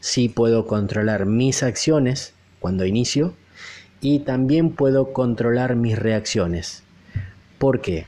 Sí 0.00 0.28
puedo 0.28 0.66
controlar 0.66 1.26
mis 1.26 1.62
acciones 1.62 2.34
cuando 2.58 2.84
inicio 2.84 3.34
y 4.00 4.20
también 4.20 4.70
puedo 4.70 5.12
controlar 5.12 5.76
mis 5.76 5.98
reacciones. 5.98 6.82
¿Por 7.58 7.80
qué? 7.80 8.06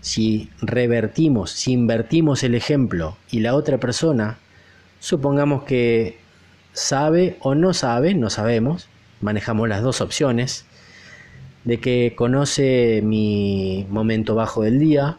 Si 0.00 0.50
revertimos, 0.60 1.50
si 1.50 1.72
invertimos 1.72 2.44
el 2.44 2.54
ejemplo 2.54 3.16
y 3.30 3.40
la 3.40 3.54
otra 3.54 3.78
persona, 3.78 4.38
supongamos 5.00 5.64
que 5.64 6.18
sabe 6.72 7.36
o 7.40 7.54
no 7.54 7.74
sabe, 7.74 8.14
no 8.14 8.30
sabemos, 8.30 8.88
manejamos 9.20 9.68
las 9.68 9.82
dos 9.82 10.00
opciones, 10.00 10.64
de 11.64 11.80
que 11.80 12.14
conoce 12.16 13.02
mi 13.02 13.86
momento 13.90 14.34
bajo 14.34 14.62
del 14.62 14.78
día, 14.78 15.18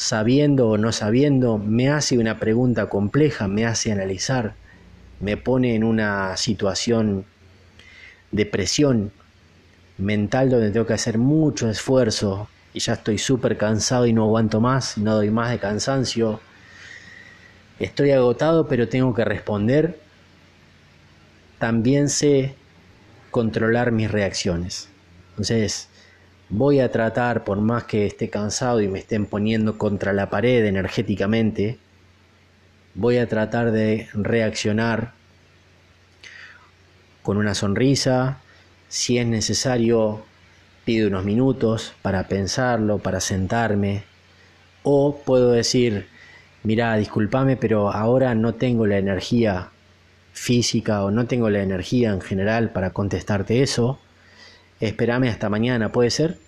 sabiendo 0.00 0.66
o 0.70 0.78
no 0.78 0.92
sabiendo, 0.92 1.58
me 1.58 1.90
hace 1.90 2.16
una 2.16 2.40
pregunta 2.40 2.86
compleja, 2.86 3.48
me 3.48 3.66
hace 3.66 3.92
analizar, 3.92 4.54
me 5.20 5.36
pone 5.36 5.74
en 5.74 5.84
una 5.84 6.38
situación 6.38 7.26
de 8.32 8.46
presión 8.46 9.12
mental 9.98 10.48
donde 10.48 10.70
tengo 10.70 10.86
que 10.86 10.94
hacer 10.94 11.18
mucho 11.18 11.68
esfuerzo 11.68 12.48
y 12.72 12.80
ya 12.80 12.94
estoy 12.94 13.18
súper 13.18 13.58
cansado 13.58 14.06
y 14.06 14.14
no 14.14 14.24
aguanto 14.24 14.58
más, 14.62 14.96
no 14.96 15.14
doy 15.16 15.30
más 15.30 15.50
de 15.50 15.58
cansancio. 15.58 16.40
Estoy 17.78 18.12
agotado 18.12 18.68
pero 18.68 18.88
tengo 18.88 19.12
que 19.12 19.26
responder. 19.26 20.00
También 21.58 22.08
sé 22.08 22.54
controlar 23.30 23.92
mis 23.92 24.10
reacciones. 24.10 24.88
Entonces, 25.32 25.89
voy 26.50 26.80
a 26.80 26.90
tratar, 26.90 27.44
por 27.44 27.60
más 27.60 27.84
que 27.84 28.06
esté 28.06 28.28
cansado 28.28 28.80
y 28.80 28.88
me 28.88 28.98
estén 28.98 29.26
poniendo 29.26 29.78
contra 29.78 30.12
la 30.12 30.28
pared 30.30 30.64
energéticamente, 30.66 31.78
voy 32.94 33.18
a 33.18 33.28
tratar 33.28 33.70
de 33.70 34.08
reaccionar 34.12 35.12
con 37.22 37.36
una 37.36 37.54
sonrisa, 37.54 38.40
si 38.88 39.18
es 39.18 39.26
necesario, 39.26 40.24
pido 40.84 41.06
unos 41.06 41.24
minutos 41.24 41.94
para 42.02 42.26
pensarlo, 42.26 42.98
para 42.98 43.20
sentarme, 43.20 44.02
o 44.82 45.20
puedo 45.24 45.52
decir, 45.52 46.08
mira, 46.64 46.96
discúlpame, 46.96 47.56
pero 47.56 47.92
ahora 47.92 48.34
no 48.34 48.54
tengo 48.54 48.86
la 48.86 48.98
energía 48.98 49.68
física 50.32 51.04
o 51.04 51.12
no 51.12 51.26
tengo 51.26 51.48
la 51.48 51.62
energía 51.62 52.10
en 52.10 52.20
general 52.20 52.70
para 52.70 52.90
contestarte 52.90 53.62
eso 53.62 54.00
espérame 54.80 55.28
hasta 55.28 55.48
mañana, 55.48 55.92
¿puede 55.92 56.10
ser? 56.10 56.38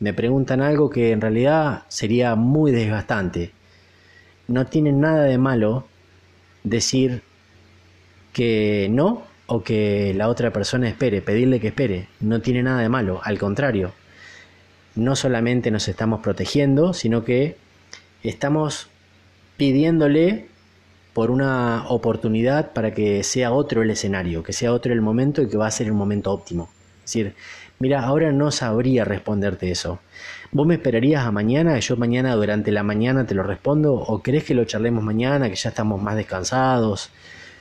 Me 0.00 0.12
preguntan 0.12 0.60
algo 0.60 0.90
que 0.90 1.12
en 1.12 1.20
realidad 1.20 1.84
sería 1.88 2.34
muy 2.34 2.70
desgastante. 2.72 3.52
No 4.48 4.66
tiene 4.66 4.92
nada 4.92 5.24
de 5.24 5.38
malo 5.38 5.86
decir 6.64 7.22
que 8.32 8.88
no 8.90 9.22
o 9.46 9.62
que 9.62 10.14
la 10.14 10.28
otra 10.28 10.52
persona 10.52 10.88
espere, 10.88 11.22
pedirle 11.22 11.60
que 11.60 11.68
espere. 11.68 12.08
No 12.20 12.40
tiene 12.40 12.62
nada 12.62 12.80
de 12.80 12.88
malo, 12.88 13.20
al 13.22 13.38
contrario. 13.38 13.92
No 14.94 15.16
solamente 15.16 15.70
nos 15.70 15.88
estamos 15.88 16.20
protegiendo, 16.20 16.92
sino 16.92 17.24
que 17.24 17.56
estamos 18.22 18.88
pidiéndole 19.56 20.46
por 21.12 21.30
una 21.30 21.84
oportunidad 21.88 22.72
para 22.72 22.92
que 22.92 23.22
sea 23.22 23.52
otro 23.52 23.82
el 23.82 23.90
escenario, 23.90 24.42
que 24.42 24.52
sea 24.52 24.72
otro 24.72 24.92
el 24.92 25.02
momento 25.02 25.42
y 25.42 25.48
que 25.48 25.56
va 25.56 25.66
a 25.66 25.70
ser 25.70 25.86
el 25.86 25.92
momento 25.92 26.32
óptimo. 26.32 26.70
Es 27.04 27.12
decir, 27.12 27.34
mira, 27.82 28.04
ahora 28.04 28.30
no 28.30 28.52
sabría 28.52 29.04
responderte 29.04 29.72
eso. 29.72 29.98
¿Vos 30.52 30.68
me 30.68 30.74
esperarías 30.74 31.26
a 31.26 31.32
mañana? 31.32 31.76
¿Yo 31.80 31.96
mañana 31.96 32.32
durante 32.36 32.70
la 32.70 32.84
mañana 32.84 33.26
te 33.26 33.34
lo 33.34 33.42
respondo? 33.42 33.94
¿O 33.94 34.22
crees 34.22 34.44
que 34.44 34.54
lo 34.54 34.64
charlemos 34.64 35.02
mañana, 35.02 35.48
que 35.50 35.56
ya 35.56 35.70
estamos 35.70 36.00
más 36.00 36.14
descansados, 36.14 37.10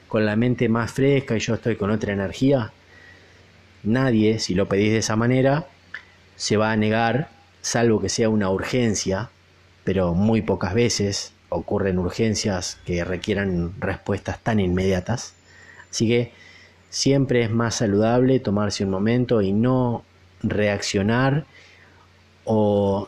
con 0.07 0.23
la 0.23 0.35
mente 0.35 0.69
más 0.69 0.91
fresca 0.91 1.35
y 1.35 1.39
yo 1.39 1.55
estoy 1.55 1.75
con 1.75 1.89
otra 1.89 2.13
energía? 2.13 2.71
Nadie, 3.81 4.37
si 4.37 4.53
lo 4.53 4.67
pedís 4.67 4.91
de 4.91 4.99
esa 4.99 5.15
manera, 5.15 5.65
se 6.35 6.55
va 6.55 6.71
a 6.71 6.77
negar, 6.77 7.29
salvo 7.61 7.99
que 7.99 8.09
sea 8.09 8.29
una 8.29 8.51
urgencia, 8.51 9.31
pero 9.83 10.13
muy 10.13 10.43
pocas 10.43 10.75
veces 10.75 11.33
ocurren 11.49 11.97
urgencias 11.97 12.77
que 12.85 13.03
requieran 13.03 13.73
respuestas 13.79 14.37
tan 14.37 14.59
inmediatas. 14.59 15.33
Así 15.89 16.07
que 16.07 16.31
Siempre 16.91 17.41
es 17.41 17.49
más 17.49 17.75
saludable 17.75 18.41
tomarse 18.41 18.83
un 18.83 18.89
momento 18.89 19.41
y 19.41 19.53
no 19.53 20.03
reaccionar 20.43 21.45
o 22.45 23.07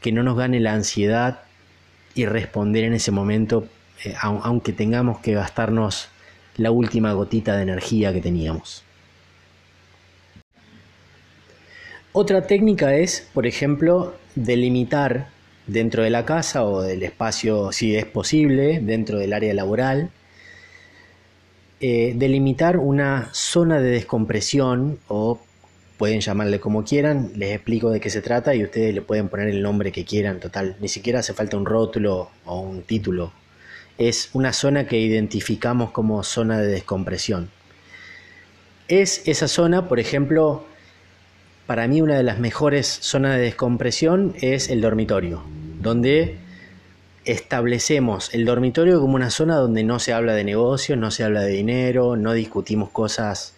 que 0.00 0.12
no 0.12 0.22
nos 0.22 0.36
gane 0.36 0.60
la 0.60 0.74
ansiedad 0.74 1.42
y 2.14 2.26
responder 2.26 2.84
en 2.84 2.94
ese 2.94 3.10
momento, 3.10 3.66
eh, 4.04 4.14
aunque 4.20 4.72
tengamos 4.72 5.20
que 5.20 5.34
gastarnos 5.34 6.08
la 6.56 6.70
última 6.70 7.12
gotita 7.12 7.56
de 7.56 7.62
energía 7.62 8.12
que 8.12 8.20
teníamos. 8.20 8.84
Otra 12.12 12.46
técnica 12.46 12.94
es, 12.94 13.28
por 13.34 13.46
ejemplo, 13.46 14.14
delimitar 14.36 15.28
dentro 15.66 16.02
de 16.02 16.10
la 16.10 16.24
casa 16.24 16.64
o 16.64 16.82
del 16.82 17.02
espacio, 17.02 17.72
si 17.72 17.96
es 17.96 18.04
posible, 18.04 18.80
dentro 18.80 19.18
del 19.18 19.32
área 19.32 19.52
laboral, 19.54 20.10
eh, 21.80 22.12
delimitar 22.14 22.76
una 22.76 23.30
zona 23.32 23.80
de 23.80 23.90
descompresión 23.90 25.00
o 25.08 25.40
pueden 25.98 26.20
llamarle 26.20 26.60
como 26.60 26.84
quieran, 26.84 27.32
les 27.36 27.54
explico 27.54 27.90
de 27.90 28.00
qué 28.00 28.10
se 28.10 28.20
trata 28.20 28.54
y 28.54 28.64
ustedes 28.64 28.94
le 28.94 29.02
pueden 29.02 29.28
poner 29.28 29.48
el 29.48 29.62
nombre 29.62 29.92
que 29.92 30.04
quieran, 30.04 30.40
total, 30.40 30.76
ni 30.80 30.88
siquiera 30.88 31.20
hace 31.20 31.34
falta 31.34 31.56
un 31.56 31.66
rótulo 31.66 32.30
o 32.44 32.60
un 32.60 32.82
título. 32.82 33.32
Es 33.96 34.30
una 34.32 34.52
zona 34.52 34.86
que 34.86 34.98
identificamos 34.98 35.92
como 35.92 36.24
zona 36.24 36.58
de 36.58 36.66
descompresión. 36.66 37.50
Es 38.88 39.22
esa 39.26 39.46
zona, 39.46 39.88
por 39.88 40.00
ejemplo, 40.00 40.64
para 41.66 41.86
mí 41.86 42.02
una 42.02 42.16
de 42.16 42.24
las 42.24 42.38
mejores 42.38 42.86
zonas 42.86 43.36
de 43.36 43.42
descompresión 43.42 44.34
es 44.40 44.68
el 44.68 44.80
dormitorio, 44.80 45.44
donde 45.80 46.38
establecemos 47.24 48.34
el 48.34 48.44
dormitorio 48.44 49.00
como 49.00 49.14
una 49.14 49.30
zona 49.30 49.56
donde 49.56 49.82
no 49.84 49.98
se 49.98 50.12
habla 50.12 50.34
de 50.34 50.44
negocios, 50.44 50.98
no 50.98 51.10
se 51.10 51.24
habla 51.24 51.40
de 51.40 51.52
dinero, 51.52 52.16
no 52.16 52.32
discutimos 52.34 52.90
cosas 52.90 53.53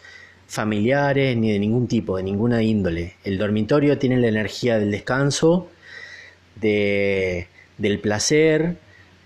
familiares 0.46 1.36
ni 1.36 1.52
de 1.52 1.58
ningún 1.58 1.88
tipo, 1.88 2.16
de 2.16 2.22
ninguna 2.22 2.62
índole. 2.62 3.14
El 3.24 3.38
dormitorio 3.38 3.98
tiene 3.98 4.18
la 4.18 4.28
energía 4.28 4.78
del 4.78 4.90
descanso, 4.90 5.68
de, 6.56 7.48
del 7.78 7.98
placer, 8.00 8.76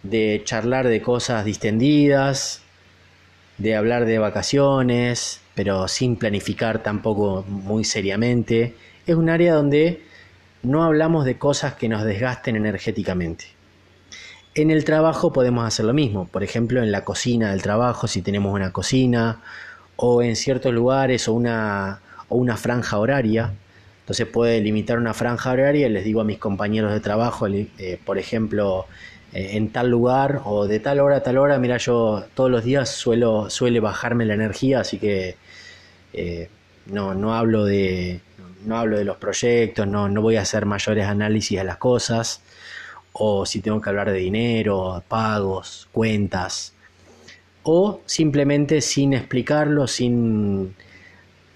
de 0.03 0.43
charlar 0.45 0.89
de 0.89 1.03
cosas 1.03 1.45
distendidas, 1.45 2.62
de 3.59 3.77
hablar 3.77 4.07
de 4.07 4.18
vacaciones, 4.18 5.41
pero 5.55 5.89
sin 5.89 6.16
planificar 6.16 6.83
tampoco 6.83 7.45
muy 7.47 7.85
seriamente. 7.85 8.75
Es 9.07 9.14
un 9.14 9.29
área 9.29 9.55
donde 9.55 10.03
no 10.62 10.85
hablamos 10.85 11.25
de 11.25 11.39
cosas 11.39 11.75
que 11.75 11.89
nos 11.89 12.05
desgasten 12.05 12.57
energéticamente. 12.57 13.47
En 14.55 14.71
el 14.71 14.85
trabajo 14.85 15.33
podemos 15.33 15.64
hacer 15.66 15.85
lo 15.85 15.93
mismo, 15.93 16.27
por 16.27 16.43
ejemplo 16.43 16.83
en 16.83 16.91
la 16.91 17.05
cocina 17.05 17.51
del 17.51 17.62
trabajo, 17.62 18.09
si 18.09 18.21
tenemos 18.21 18.53
una 18.53 18.73
cocina, 18.73 19.41
o 20.03 20.22
en 20.22 20.34
ciertos 20.34 20.72
lugares 20.72 21.28
o 21.28 21.34
una, 21.34 22.01
o 22.28 22.36
una 22.36 22.57
franja 22.57 22.98
horaria. 22.98 23.53
Entonces 24.01 24.26
puede 24.26 24.61
limitar 24.62 24.98
una 24.98 25.12
franja 25.12 25.53
horaria, 25.53 25.90
les 25.90 26.05
digo 26.05 26.22
a 26.22 26.24
mis 26.24 26.38
compañeros 26.38 26.92
de 26.92 27.01
trabajo, 27.01 27.46
eh, 27.46 28.01
por 28.05 28.16
ejemplo, 28.16 28.86
eh, 29.34 29.51
en 29.59 29.68
tal 29.70 29.90
lugar 29.90 30.40
o 30.46 30.66
de 30.66 30.80
tal 30.80 31.01
hora 31.01 31.16
a 31.16 31.22
tal 31.22 31.36
hora, 31.36 31.59
mira, 31.59 31.76
yo 31.76 32.24
todos 32.34 32.51
los 32.51 32.64
días 32.64 32.88
suelo, 32.88 33.51
suele 33.51 33.78
bajarme 33.78 34.24
la 34.24 34.32
energía, 34.34 34.80
así 34.80 34.98
que 34.98 35.36
eh, 36.14 36.48
no, 36.86 37.12
no, 37.14 37.34
hablo 37.34 37.66
de, 37.66 38.22
no 38.64 38.78
hablo 38.78 38.96
de 38.96 39.05
los 39.05 39.18
proyectos, 39.18 39.86
no, 39.86 40.09
no 40.09 40.22
voy 40.22 40.36
a 40.36 40.42
hacer 40.42 40.64
mayores 40.64 41.07
análisis 41.07 41.61
a 41.61 41.64
las 41.64 41.76
cosas, 41.76 42.40
o 43.12 43.44
si 43.44 43.61
tengo 43.61 43.82
que 43.82 43.90
hablar 43.90 44.11
de 44.11 44.18
dinero, 44.18 45.03
pagos, 45.09 45.88
cuentas, 45.92 46.72
o 47.63 48.01
simplemente 48.07 48.81
sin 48.81 49.13
explicarlo, 49.13 49.87
sin, 49.87 50.75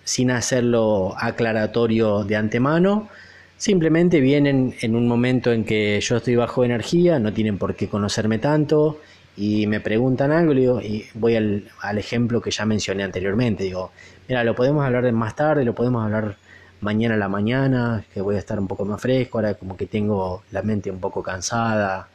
sin 0.04 0.30
hacerlo 0.30 1.14
aclaratorio 1.18 2.24
de 2.24 2.36
antemano, 2.36 3.08
simplemente 3.56 4.20
vienen 4.20 4.74
en 4.80 4.96
un 4.96 5.08
momento 5.08 5.52
en 5.52 5.64
que 5.64 6.00
yo 6.00 6.16
estoy 6.16 6.36
bajo 6.36 6.64
energía, 6.64 7.18
no 7.18 7.32
tienen 7.32 7.58
por 7.58 7.74
qué 7.74 7.88
conocerme 7.88 8.38
tanto 8.38 9.00
y 9.36 9.66
me 9.66 9.80
preguntan 9.80 10.30
algo 10.32 10.52
y, 10.80 11.06
voy 11.14 11.36
al, 11.36 11.68
al, 11.80 11.98
ejemplo 11.98 12.40
que 12.40 12.50
ya 12.50 12.64
mencioné 12.66 13.02
anteriormente, 13.02 13.64
digo, 13.64 13.90
mira, 14.28 14.44
lo 14.44 14.54
podemos 14.54 14.84
hablar 14.84 15.10
más 15.12 15.34
tarde, 15.34 15.64
lo 15.64 15.74
podemos 15.74 16.04
hablar 16.04 16.36
mañana 16.80 17.14
a 17.14 17.18
la 17.18 17.28
mañana, 17.28 18.04
que 18.12 18.20
voy 18.20 18.36
a 18.36 18.38
estar 18.38 18.60
un 18.60 18.68
poco 18.68 18.84
más 18.84 19.00
fresco, 19.00 19.38
ahora 19.38 19.54
como 19.54 19.76
que 19.76 19.86
tengo 19.86 20.42
la 20.52 20.62
mente 20.62 20.90
un 20.90 21.00
poco 21.00 21.22
cansada, 21.22 22.08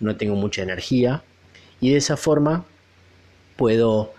no 0.00 0.16
tengo 0.16 0.34
mucha 0.34 0.62
energía 0.62 1.22
y 1.80 1.92
de 1.92 1.98
esa 1.98 2.16
forma 2.16 2.64
puedo 3.56 4.12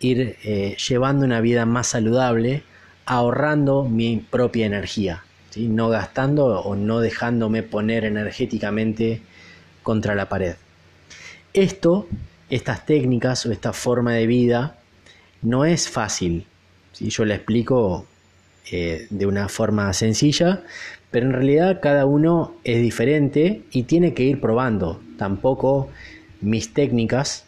ir 0.00 0.36
eh, 0.44 0.76
llevando 0.88 1.24
una 1.24 1.40
vida 1.40 1.66
más 1.66 1.88
saludable, 1.88 2.62
ahorrando 3.04 3.84
mi 3.84 4.16
propia 4.18 4.66
energía, 4.66 5.24
¿sí? 5.50 5.68
no 5.68 5.88
gastando 5.88 6.46
o 6.60 6.76
no 6.76 7.00
dejándome 7.00 7.62
poner 7.62 8.04
energéticamente 8.04 9.22
contra 9.82 10.14
la 10.14 10.28
pared. 10.28 10.56
Esto, 11.52 12.06
estas 12.50 12.84
técnicas 12.84 13.46
o 13.46 13.52
esta 13.52 13.72
forma 13.72 14.12
de 14.12 14.26
vida, 14.26 14.78
no 15.42 15.64
es 15.64 15.88
fácil. 15.88 16.46
si 16.92 17.08
Yo 17.08 17.24
le 17.24 17.34
explico 17.34 18.06
eh, 18.70 19.06
de 19.10 19.26
una 19.26 19.48
forma 19.48 19.92
sencilla, 19.92 20.64
pero 21.10 21.26
en 21.26 21.32
realidad 21.32 21.80
cada 21.80 22.04
uno 22.04 22.56
es 22.64 22.82
diferente 22.82 23.62
y 23.70 23.84
tiene 23.84 24.12
que 24.12 24.24
ir 24.24 24.40
probando. 24.40 25.00
Tampoco 25.16 25.88
mis 26.40 26.74
técnicas 26.74 27.45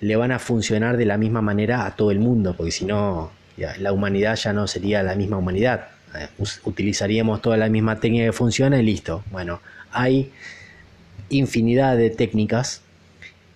le 0.00 0.16
van 0.16 0.32
a 0.32 0.38
funcionar 0.38 0.96
de 0.96 1.04
la 1.04 1.18
misma 1.18 1.42
manera 1.42 1.86
a 1.86 1.96
todo 1.96 2.10
el 2.10 2.20
mundo, 2.20 2.54
porque 2.56 2.72
si 2.72 2.84
no, 2.84 3.30
la 3.56 3.92
humanidad 3.92 4.36
ya 4.36 4.52
no 4.52 4.66
sería 4.66 5.02
la 5.02 5.14
misma 5.14 5.38
humanidad. 5.38 5.88
Eh, 6.14 6.28
utilizaríamos 6.64 7.42
toda 7.42 7.56
la 7.56 7.68
misma 7.68 8.00
técnica 8.00 8.26
que 8.26 8.32
funciona 8.32 8.78
y 8.78 8.82
listo. 8.82 9.24
Bueno, 9.30 9.60
hay 9.90 10.32
infinidad 11.28 11.96
de 11.96 12.10
técnicas 12.10 12.82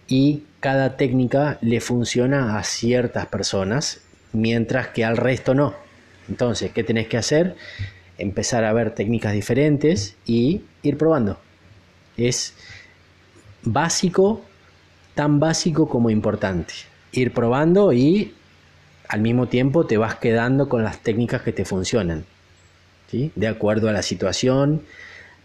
y 0.08 0.42
cada 0.60 0.96
técnica 0.96 1.58
le 1.60 1.80
funciona 1.80 2.58
a 2.58 2.64
ciertas 2.64 3.26
personas, 3.26 4.00
mientras 4.32 4.88
que 4.88 5.04
al 5.04 5.16
resto 5.16 5.54
no. 5.54 5.74
Entonces, 6.28 6.72
¿qué 6.72 6.84
tenés 6.84 7.08
que 7.08 7.16
hacer? 7.16 7.56
Empezar 8.18 8.64
a 8.64 8.72
ver 8.72 8.94
técnicas 8.94 9.32
diferentes 9.32 10.16
y 10.26 10.62
ir 10.82 10.98
probando. 10.98 11.38
Es 12.16 12.54
básico 13.62 14.44
tan 15.14 15.40
básico 15.40 15.88
como 15.88 16.10
importante. 16.10 16.74
Ir 17.12 17.32
probando 17.32 17.92
y 17.92 18.34
al 19.08 19.20
mismo 19.20 19.46
tiempo 19.46 19.86
te 19.86 19.98
vas 19.98 20.16
quedando 20.16 20.68
con 20.68 20.82
las 20.82 20.98
técnicas 20.98 21.42
que 21.42 21.52
te 21.52 21.64
funcionan. 21.64 22.24
De 23.12 23.46
acuerdo 23.46 23.90
a 23.90 23.92
la 23.92 24.02
situación, 24.02 24.82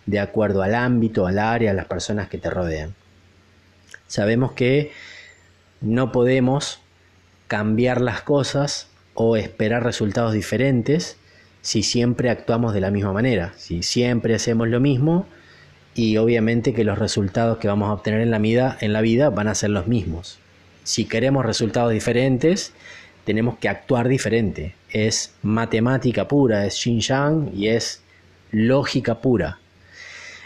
de 0.05 0.19
acuerdo 0.19 0.63
al 0.63 0.73
ámbito, 0.73 1.27
al 1.27 1.37
área, 1.37 1.71
a 1.71 1.73
las 1.73 1.85
personas 1.85 2.29
que 2.29 2.37
te 2.37 2.49
rodean. 2.49 2.95
Sabemos 4.07 4.53
que 4.53 4.93
no 5.81 6.13
podemos 6.13 6.79
cambiar 7.47 7.99
las 7.99 8.21
cosas 8.21 8.87
o 9.13 9.35
esperar 9.35 9.83
resultados 9.83 10.31
diferentes 10.31 11.17
si 11.61 11.83
siempre 11.83 12.29
actuamos 12.29 12.73
de 12.73 12.79
la 12.79 12.91
misma 12.91 13.11
manera. 13.11 13.53
Si 13.57 13.83
siempre 13.83 14.33
hacemos 14.33 14.69
lo 14.69 14.79
mismo, 14.79 15.27
y 15.97 16.15
obviamente 16.17 16.75
que 16.75 16.83
los 16.83 16.99
resultados 16.99 17.57
que 17.57 17.67
vamos 17.67 17.89
a 17.89 17.93
obtener 17.93 18.21
en 18.21 18.29
la 18.29 18.37
vida, 18.37 18.77
en 18.81 18.93
la 18.93 19.01
vida 19.01 19.31
van 19.31 19.47
a 19.47 19.55
ser 19.55 19.71
los 19.71 19.87
mismos. 19.87 20.37
Si 20.83 21.05
queremos 21.05 21.43
resultados 21.43 21.91
diferentes, 21.91 22.71
tenemos 23.25 23.57
que 23.57 23.67
actuar 23.67 24.07
diferente. 24.07 24.75
Es 24.91 25.33
matemática 25.41 26.27
pura, 26.27 26.67
es 26.67 26.75
Xinjiang 26.75 27.49
y 27.51 27.69
es 27.69 28.03
lógica 28.51 29.21
pura. 29.21 29.57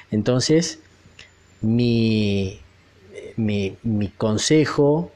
Entonces, 0.10 0.80
mi, 1.60 2.62
mi, 3.36 3.76
mi 3.84 4.08
consejo, 4.08 5.12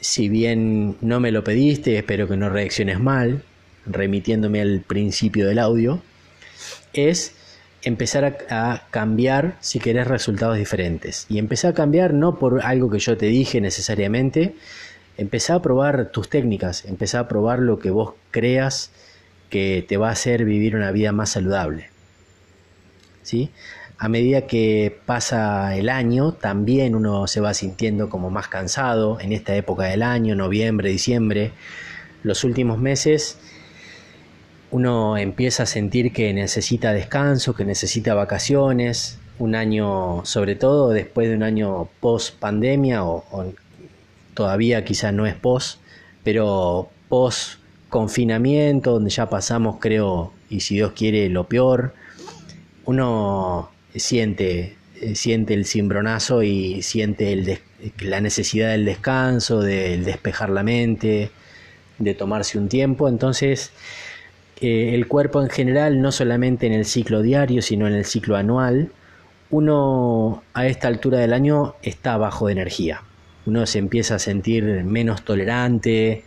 si 0.00 0.30
bien 0.30 0.96
no 1.02 1.20
me 1.20 1.32
lo 1.32 1.44
pediste, 1.44 1.98
espero 1.98 2.26
que 2.26 2.38
no 2.38 2.48
reacciones 2.48 2.98
mal, 2.98 3.42
remitiéndome 3.84 4.62
al 4.62 4.80
principio 4.80 5.46
del 5.46 5.58
audio, 5.58 6.00
es 6.94 7.34
empezar 7.84 8.38
a, 8.48 8.86
cambiar 8.90 9.56
si 9.60 9.78
querés 9.78 10.06
resultados 10.06 10.56
diferentes. 10.56 11.26
Y 11.28 11.38
empezar 11.38 11.72
a 11.72 11.74
cambiar 11.74 12.14
no 12.14 12.38
por 12.38 12.64
algo 12.64 12.90
que 12.90 12.98
yo 12.98 13.16
te 13.16 13.26
dije 13.26 13.60
necesariamente, 13.60 14.54
empezar 15.16 15.56
a 15.56 15.62
probar 15.62 16.10
tus 16.10 16.28
técnicas, 16.28 16.84
empezar 16.86 17.24
a 17.24 17.28
probar 17.28 17.60
lo 17.60 17.78
que 17.78 17.90
vos 17.90 18.14
creas 18.30 18.90
que 19.50 19.84
te 19.86 19.96
va 19.96 20.08
a 20.08 20.12
hacer 20.12 20.44
vivir 20.44 20.74
una 20.74 20.90
vida 20.90 21.12
más 21.12 21.30
saludable. 21.30 21.90
¿Sí? 23.22 23.50
A 23.98 24.08
medida 24.08 24.46
que 24.46 24.98
pasa 25.06 25.76
el 25.76 25.88
año, 25.88 26.32
también 26.32 26.94
uno 26.94 27.26
se 27.26 27.40
va 27.40 27.54
sintiendo 27.54 28.08
como 28.08 28.28
más 28.30 28.48
cansado 28.48 29.20
en 29.20 29.32
esta 29.32 29.54
época 29.54 29.84
del 29.84 30.02
año, 30.02 30.34
noviembre, 30.34 30.90
diciembre. 30.90 31.52
Los 32.22 32.42
últimos 32.42 32.78
meses 32.78 33.38
uno 34.74 35.16
empieza 35.16 35.62
a 35.62 35.66
sentir 35.66 36.12
que 36.12 36.34
necesita 36.34 36.92
descanso, 36.92 37.54
que 37.54 37.64
necesita 37.64 38.12
vacaciones, 38.12 39.20
un 39.38 39.54
año, 39.54 40.22
sobre 40.24 40.56
todo 40.56 40.90
después 40.90 41.28
de 41.28 41.36
un 41.36 41.44
año 41.44 41.88
post 42.00 42.34
pandemia 42.40 43.04
o, 43.04 43.54
todavía 44.34 44.84
quizá 44.84 45.12
no 45.12 45.26
es 45.26 45.36
post, 45.36 45.78
pero 46.24 46.88
post 47.08 47.60
confinamiento, 47.88 48.94
donde 48.94 49.10
ya 49.10 49.30
pasamos, 49.30 49.76
creo, 49.78 50.32
y 50.50 50.58
si 50.58 50.74
Dios 50.74 50.90
quiere, 50.90 51.28
lo 51.28 51.44
peor, 51.44 51.94
uno 52.84 53.70
siente, 53.94 54.74
siente 55.14 55.54
el 55.54 55.66
cimbronazo 55.66 56.42
y 56.42 56.82
siente 56.82 57.60
la 58.00 58.20
necesidad 58.20 58.70
del 58.70 58.86
descanso, 58.86 59.60
del 59.60 60.04
despejar 60.04 60.50
la 60.50 60.64
mente, 60.64 61.30
de 61.98 62.14
tomarse 62.14 62.58
un 62.58 62.68
tiempo, 62.68 63.08
entonces 63.08 63.70
el 64.60 65.06
cuerpo 65.08 65.42
en 65.42 65.50
general, 65.50 66.00
no 66.00 66.12
solamente 66.12 66.66
en 66.66 66.72
el 66.72 66.84
ciclo 66.84 67.22
diario, 67.22 67.62
sino 67.62 67.86
en 67.86 67.94
el 67.94 68.04
ciclo 68.04 68.36
anual, 68.36 68.90
uno 69.50 70.42
a 70.54 70.66
esta 70.66 70.88
altura 70.88 71.18
del 71.18 71.32
año 71.32 71.74
está 71.82 72.16
bajo 72.16 72.46
de 72.46 72.52
energía. 72.52 73.02
Uno 73.46 73.66
se 73.66 73.78
empieza 73.78 74.16
a 74.16 74.18
sentir 74.18 74.64
menos 74.84 75.24
tolerante, 75.24 76.24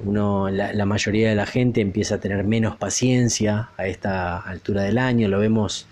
uno, 0.00 0.48
la, 0.50 0.84
mayoría 0.86 1.28
de 1.30 1.34
la 1.34 1.46
gente 1.46 1.80
empieza 1.80 2.16
a 2.16 2.18
tener 2.18 2.44
menos 2.44 2.76
paciencia 2.76 3.70
a 3.76 3.86
esta 3.86 4.38
altura 4.38 4.82
del 4.82 4.98
año, 4.98 5.28
lo 5.28 5.38
vemos 5.38 5.86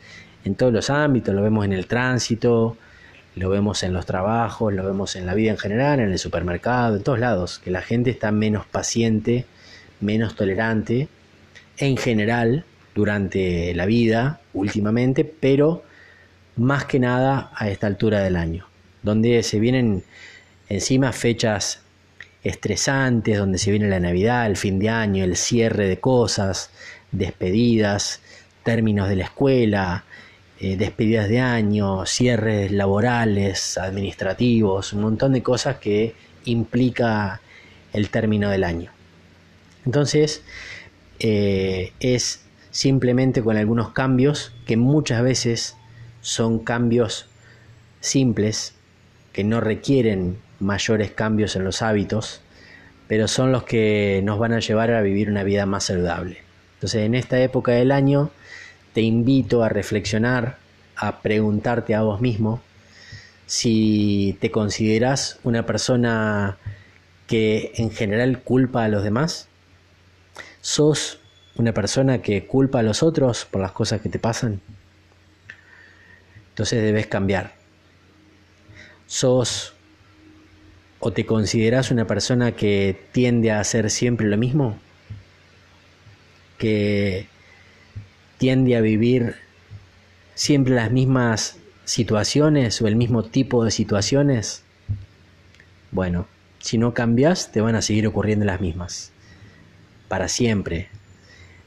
en 0.44 0.54
todos 0.54 0.72
los 0.72 0.90
ámbitos, 0.90 1.34
lo 1.34 1.42
vemos 1.42 1.64
en 1.64 1.72
el 1.72 1.86
tránsito, 1.86 2.76
lo 3.36 3.48
vemos 3.48 3.82
en 3.82 3.92
los 3.92 4.06
trabajos, 4.06 4.72
lo 4.72 4.84
vemos 4.84 5.16
en 5.16 5.26
la 5.26 5.34
vida 5.34 5.52
en 5.52 5.58
general, 5.58 6.00
en 6.00 6.10
el 6.10 6.18
supermercado, 6.18 6.96
en 6.96 7.02
todos 7.02 7.18
lados, 7.18 7.58
que 7.58 7.70
la 7.70 7.80
gente 7.80 8.10
está 8.10 8.32
menos 8.32 8.66
paciente, 8.66 9.46
menos 10.00 10.36
tolerante 10.36 11.08
en 11.78 11.96
general 11.96 12.64
durante 12.94 13.74
la 13.74 13.86
vida 13.86 14.40
últimamente, 14.52 15.24
pero 15.24 15.82
más 16.56 16.84
que 16.84 16.98
nada 16.98 17.50
a 17.54 17.68
esta 17.68 17.86
altura 17.86 18.20
del 18.20 18.36
año, 18.36 18.66
donde 19.02 19.42
se 19.42 19.58
vienen 19.58 20.04
encima 20.68 21.12
fechas 21.12 21.80
estresantes, 22.44 23.38
donde 23.38 23.58
se 23.58 23.70
viene 23.70 23.88
la 23.88 24.00
Navidad, 24.00 24.46
el 24.46 24.56
fin 24.56 24.78
de 24.78 24.88
año, 24.88 25.24
el 25.24 25.36
cierre 25.36 25.86
de 25.88 25.98
cosas, 25.98 26.70
despedidas, 27.12 28.20
términos 28.62 29.08
de 29.08 29.16
la 29.16 29.24
escuela, 29.24 30.04
eh, 30.60 30.76
despedidas 30.76 31.28
de 31.28 31.40
año, 31.40 32.06
cierres 32.06 32.70
laborales, 32.72 33.78
administrativos, 33.78 34.92
un 34.92 35.02
montón 35.02 35.32
de 35.32 35.42
cosas 35.42 35.76
que 35.76 36.14
implica 36.44 37.40
el 37.92 38.10
término 38.10 38.50
del 38.50 38.64
año. 38.64 38.90
Entonces, 39.84 40.42
eh, 41.22 41.92
es 42.00 42.44
simplemente 42.70 43.42
con 43.42 43.56
algunos 43.56 43.90
cambios 43.90 44.52
que 44.66 44.76
muchas 44.76 45.22
veces 45.22 45.76
son 46.20 46.58
cambios 46.58 47.26
simples, 48.00 48.74
que 49.32 49.44
no 49.44 49.60
requieren 49.60 50.36
mayores 50.58 51.12
cambios 51.12 51.56
en 51.56 51.64
los 51.64 51.80
hábitos, 51.80 52.40
pero 53.06 53.28
son 53.28 53.52
los 53.52 53.62
que 53.62 54.20
nos 54.24 54.38
van 54.38 54.52
a 54.52 54.60
llevar 54.60 54.92
a 54.92 55.02
vivir 55.02 55.30
una 55.30 55.44
vida 55.44 55.64
más 55.64 55.84
saludable. 55.84 56.38
Entonces, 56.74 57.02
en 57.02 57.14
esta 57.14 57.40
época 57.40 57.72
del 57.72 57.92
año, 57.92 58.30
te 58.92 59.02
invito 59.02 59.62
a 59.62 59.68
reflexionar, 59.68 60.58
a 60.96 61.22
preguntarte 61.22 61.94
a 61.94 62.02
vos 62.02 62.20
mismo 62.20 62.60
si 63.46 64.36
te 64.40 64.50
consideras 64.50 65.38
una 65.44 65.66
persona 65.66 66.58
que 67.26 67.72
en 67.76 67.90
general 67.90 68.40
culpa 68.40 68.84
a 68.84 68.88
los 68.88 69.04
demás. 69.04 69.48
¿Sos 70.62 71.18
una 71.56 71.74
persona 71.74 72.22
que 72.22 72.46
culpa 72.46 72.78
a 72.78 72.82
los 72.82 73.02
otros 73.02 73.44
por 73.44 73.60
las 73.60 73.72
cosas 73.72 74.00
que 74.00 74.08
te 74.08 74.18
pasan? 74.18 74.62
Entonces 76.48 76.82
debes 76.82 77.06
cambiar. 77.08 77.52
¿Sos 79.06 79.74
¿O 81.04 81.12
te 81.12 81.26
consideras 81.26 81.90
una 81.90 82.06
persona 82.06 82.52
que 82.52 82.96
tiende 83.10 83.50
a 83.50 83.58
hacer 83.58 83.90
siempre 83.90 84.28
lo 84.28 84.36
mismo? 84.36 84.78
¿Que 86.58 87.26
tiende 88.38 88.76
a 88.76 88.80
vivir 88.80 89.34
siempre 90.36 90.76
las 90.76 90.92
mismas 90.92 91.56
situaciones 91.84 92.80
o 92.80 92.86
el 92.86 92.94
mismo 92.94 93.24
tipo 93.24 93.64
de 93.64 93.72
situaciones? 93.72 94.62
Bueno, 95.90 96.28
si 96.60 96.78
no 96.78 96.94
cambias, 96.94 97.50
te 97.50 97.60
van 97.60 97.74
a 97.74 97.82
seguir 97.82 98.06
ocurriendo 98.06 98.44
las 98.44 98.60
mismas. 98.60 99.10
Para 100.12 100.28
siempre. 100.28 100.90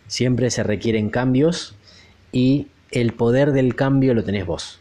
Siempre 0.05 0.51
se 0.51 0.61
requieren 0.61 1.09
cambios 1.09 1.73
y 2.31 2.67
el 2.91 3.11
poder 3.11 3.53
del 3.53 3.73
cambio 3.73 4.13
lo 4.13 4.23
tenés 4.23 4.45
vos. 4.45 4.79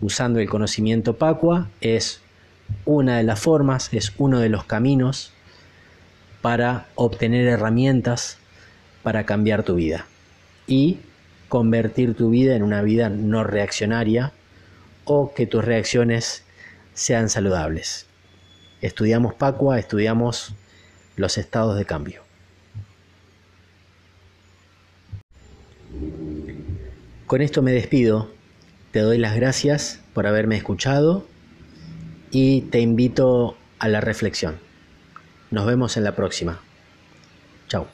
Usando 0.00 0.38
el 0.38 0.48
conocimiento 0.48 1.18
Pacua 1.18 1.68
es 1.82 2.22
una 2.86 3.18
de 3.18 3.22
las 3.22 3.38
formas, 3.38 3.92
es 3.92 4.14
uno 4.16 4.40
de 4.40 4.48
los 4.48 4.64
caminos 4.64 5.34
para 6.40 6.86
obtener 6.94 7.46
herramientas 7.46 8.38
para 9.02 9.26
cambiar 9.26 9.64
tu 9.64 9.74
vida 9.74 10.06
y 10.66 11.00
convertir 11.50 12.14
tu 12.14 12.30
vida 12.30 12.56
en 12.56 12.62
una 12.62 12.80
vida 12.80 13.10
no 13.10 13.44
reaccionaria 13.44 14.32
o 15.04 15.34
que 15.34 15.46
tus 15.46 15.62
reacciones 15.62 16.42
sean 16.94 17.28
saludables. 17.28 18.06
Estudiamos 18.80 19.34
Pacua, 19.34 19.78
estudiamos 19.78 20.54
los 21.16 21.36
estados 21.36 21.76
de 21.76 21.84
cambio. 21.84 22.23
Con 27.26 27.42
esto 27.42 27.62
me 27.62 27.72
despido. 27.72 28.30
Te 28.92 29.00
doy 29.00 29.18
las 29.18 29.34
gracias 29.34 30.00
por 30.12 30.26
haberme 30.26 30.56
escuchado 30.56 31.26
y 32.30 32.62
te 32.62 32.80
invito 32.80 33.56
a 33.78 33.88
la 33.88 34.00
reflexión. 34.00 34.58
Nos 35.50 35.66
vemos 35.66 35.96
en 35.96 36.04
la 36.04 36.14
próxima. 36.14 36.60
Chao. 37.68 37.86